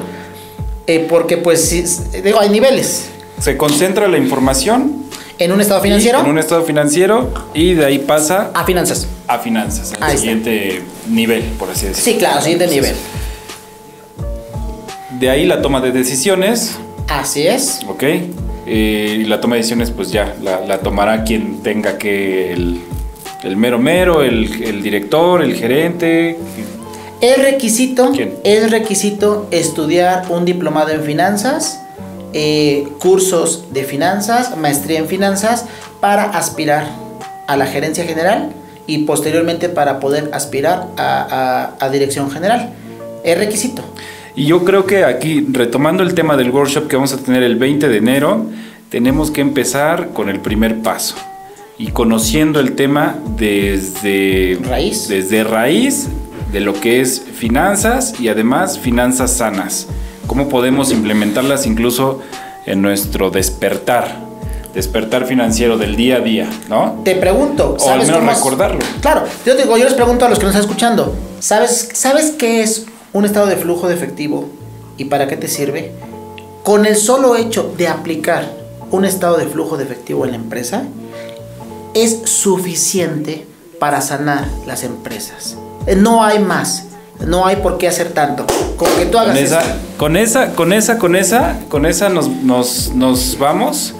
[0.86, 1.84] Eh, porque, pues, sí,
[2.22, 3.06] digo, hay niveles.
[3.40, 5.04] Se concentra la información
[5.38, 9.06] En un estado financiero, en un estado financiero y de ahí pasa a finanzas.
[9.28, 10.16] a finanzas, al está.
[10.16, 10.80] siguiente
[11.10, 12.12] nivel, por así decirlo.
[12.12, 12.94] Sí, claro, siguiente nivel.
[15.18, 16.76] De ahí la toma de decisiones,
[17.08, 17.80] Así es.
[17.88, 18.02] ¿ok?
[18.68, 22.80] Eh, y la toma de decisiones, pues ya, la, la tomará quien tenga que, el,
[23.44, 26.38] el mero mero, el, el director, el gerente.
[27.20, 28.34] Es requisito, ¿Quién?
[28.44, 31.80] es requisito estudiar un diplomado en finanzas,
[32.32, 35.64] eh, cursos de finanzas, maestría en finanzas
[36.00, 36.88] para aspirar
[37.46, 38.50] a la gerencia general
[38.86, 42.70] y posteriormente para poder aspirar a, a- a dirección general.
[43.24, 43.82] Es requisito.
[44.34, 47.56] Y yo creo que aquí, retomando el tema del workshop que vamos a tener el
[47.56, 48.44] 20 de enero,
[48.90, 51.16] tenemos que empezar con el primer paso
[51.78, 55.08] y conociendo el tema desde Raíz.
[55.08, 56.08] desde raíz
[56.52, 59.86] de lo que es finanzas y además finanzas sanas.
[60.26, 62.20] Cómo podemos implementarlas incluso
[62.66, 64.16] en nuestro despertar,
[64.74, 67.00] despertar financiero del día a día, ¿no?
[67.04, 68.80] Te pregunto, O al ¿sabes menos cómo es- recordarlo.
[69.00, 72.32] Claro, yo te digo, yo les pregunto a los que nos están escuchando, ¿sabes, ¿sabes
[72.32, 74.48] qué es un estado de flujo de efectivo
[74.96, 75.92] y para qué te sirve?
[76.64, 78.50] Con el solo hecho de aplicar
[78.90, 80.82] un estado de flujo de efectivo en la empresa,
[81.94, 83.46] es suficiente
[83.78, 85.56] para sanar las empresas.
[85.96, 86.86] No hay más,
[87.24, 88.46] no hay por qué hacer tanto.
[88.76, 89.74] Con que tú hagas Con esa, esto.
[89.96, 93.94] con esa, con esa, con esa, con esa nos, nos, nos vamos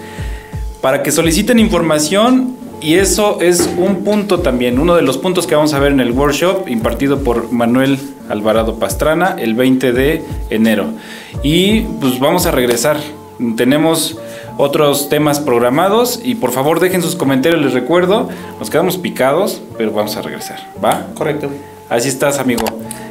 [0.80, 5.54] para que soliciten información y eso es un punto también, uno de los puntos que
[5.54, 10.86] vamos a ver en el workshop impartido por Manuel Alvarado Pastrana el 20 de enero.
[11.42, 12.98] Y pues vamos a regresar.
[13.56, 14.18] Tenemos
[14.58, 18.28] otros temas programados y por favor dejen sus comentarios, les recuerdo,
[18.58, 21.06] nos quedamos picados, pero vamos a regresar, ¿va?
[21.14, 21.48] Correcto.
[21.88, 22.64] Así estás, amigo.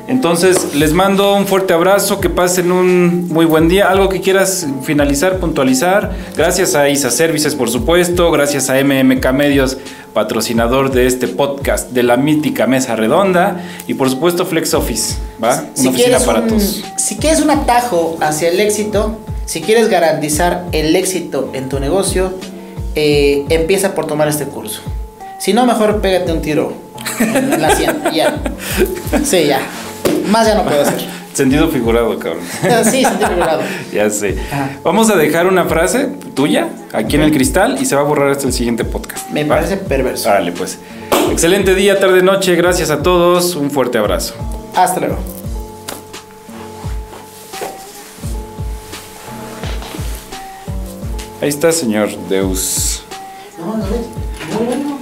[0.07, 3.89] Entonces, les mando un fuerte abrazo, que pasen un muy buen día.
[3.89, 6.11] Algo que quieras finalizar, puntualizar.
[6.37, 8.29] Gracias a Isa Services, por supuesto.
[8.31, 9.77] Gracias a MMK Medios,
[10.13, 13.63] patrocinador de este podcast de la mítica Mesa Redonda.
[13.87, 15.63] Y por supuesto, Flex Office, ¿va?
[15.73, 16.83] Si Una oficina para un, todos.
[16.97, 22.31] si quieres un atajo hacia el éxito, si quieres garantizar el éxito en tu negocio,
[22.93, 24.81] eh, empieza por tomar este curso.
[25.45, 26.73] Si no, mejor pégate un tiro
[27.19, 27.95] en la sien.
[28.11, 28.35] Ya.
[29.23, 29.59] Sí, ya.
[30.27, 31.05] Más ya no puedo hacer.
[31.33, 32.41] Sentido figurado, cabrón.
[32.83, 33.61] Sí, sentido figurado.
[33.93, 34.39] ya sé.
[34.51, 34.71] Ajá.
[34.83, 38.31] Vamos a dejar una frase tuya aquí en el cristal y se va a borrar
[38.31, 39.29] hasta el siguiente podcast.
[39.29, 39.57] Me ¿va?
[39.57, 40.31] parece perverso.
[40.31, 40.79] Árale, pues.
[41.29, 42.55] Excelente día, tarde, noche.
[42.55, 43.55] Gracias a todos.
[43.55, 44.33] Un fuerte abrazo.
[44.75, 45.19] Hasta luego.
[51.39, 53.03] Ahí está, señor Deus.
[53.59, 54.94] No, no, muy bueno.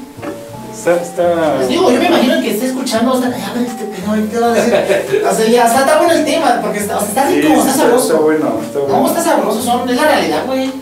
[0.84, 1.60] Está, está...
[1.60, 3.14] Les digo, yo me imagino que esté escuchando.
[3.14, 5.24] O sea, a ver, este pendejo, ¿qué va a decir?
[5.26, 7.72] O sea, ya está, está bueno el tema, porque está, o sea, está rico, está
[7.72, 8.22] sabroso.
[8.22, 10.74] bueno, está No, está sabroso, son, es la realidad, güey.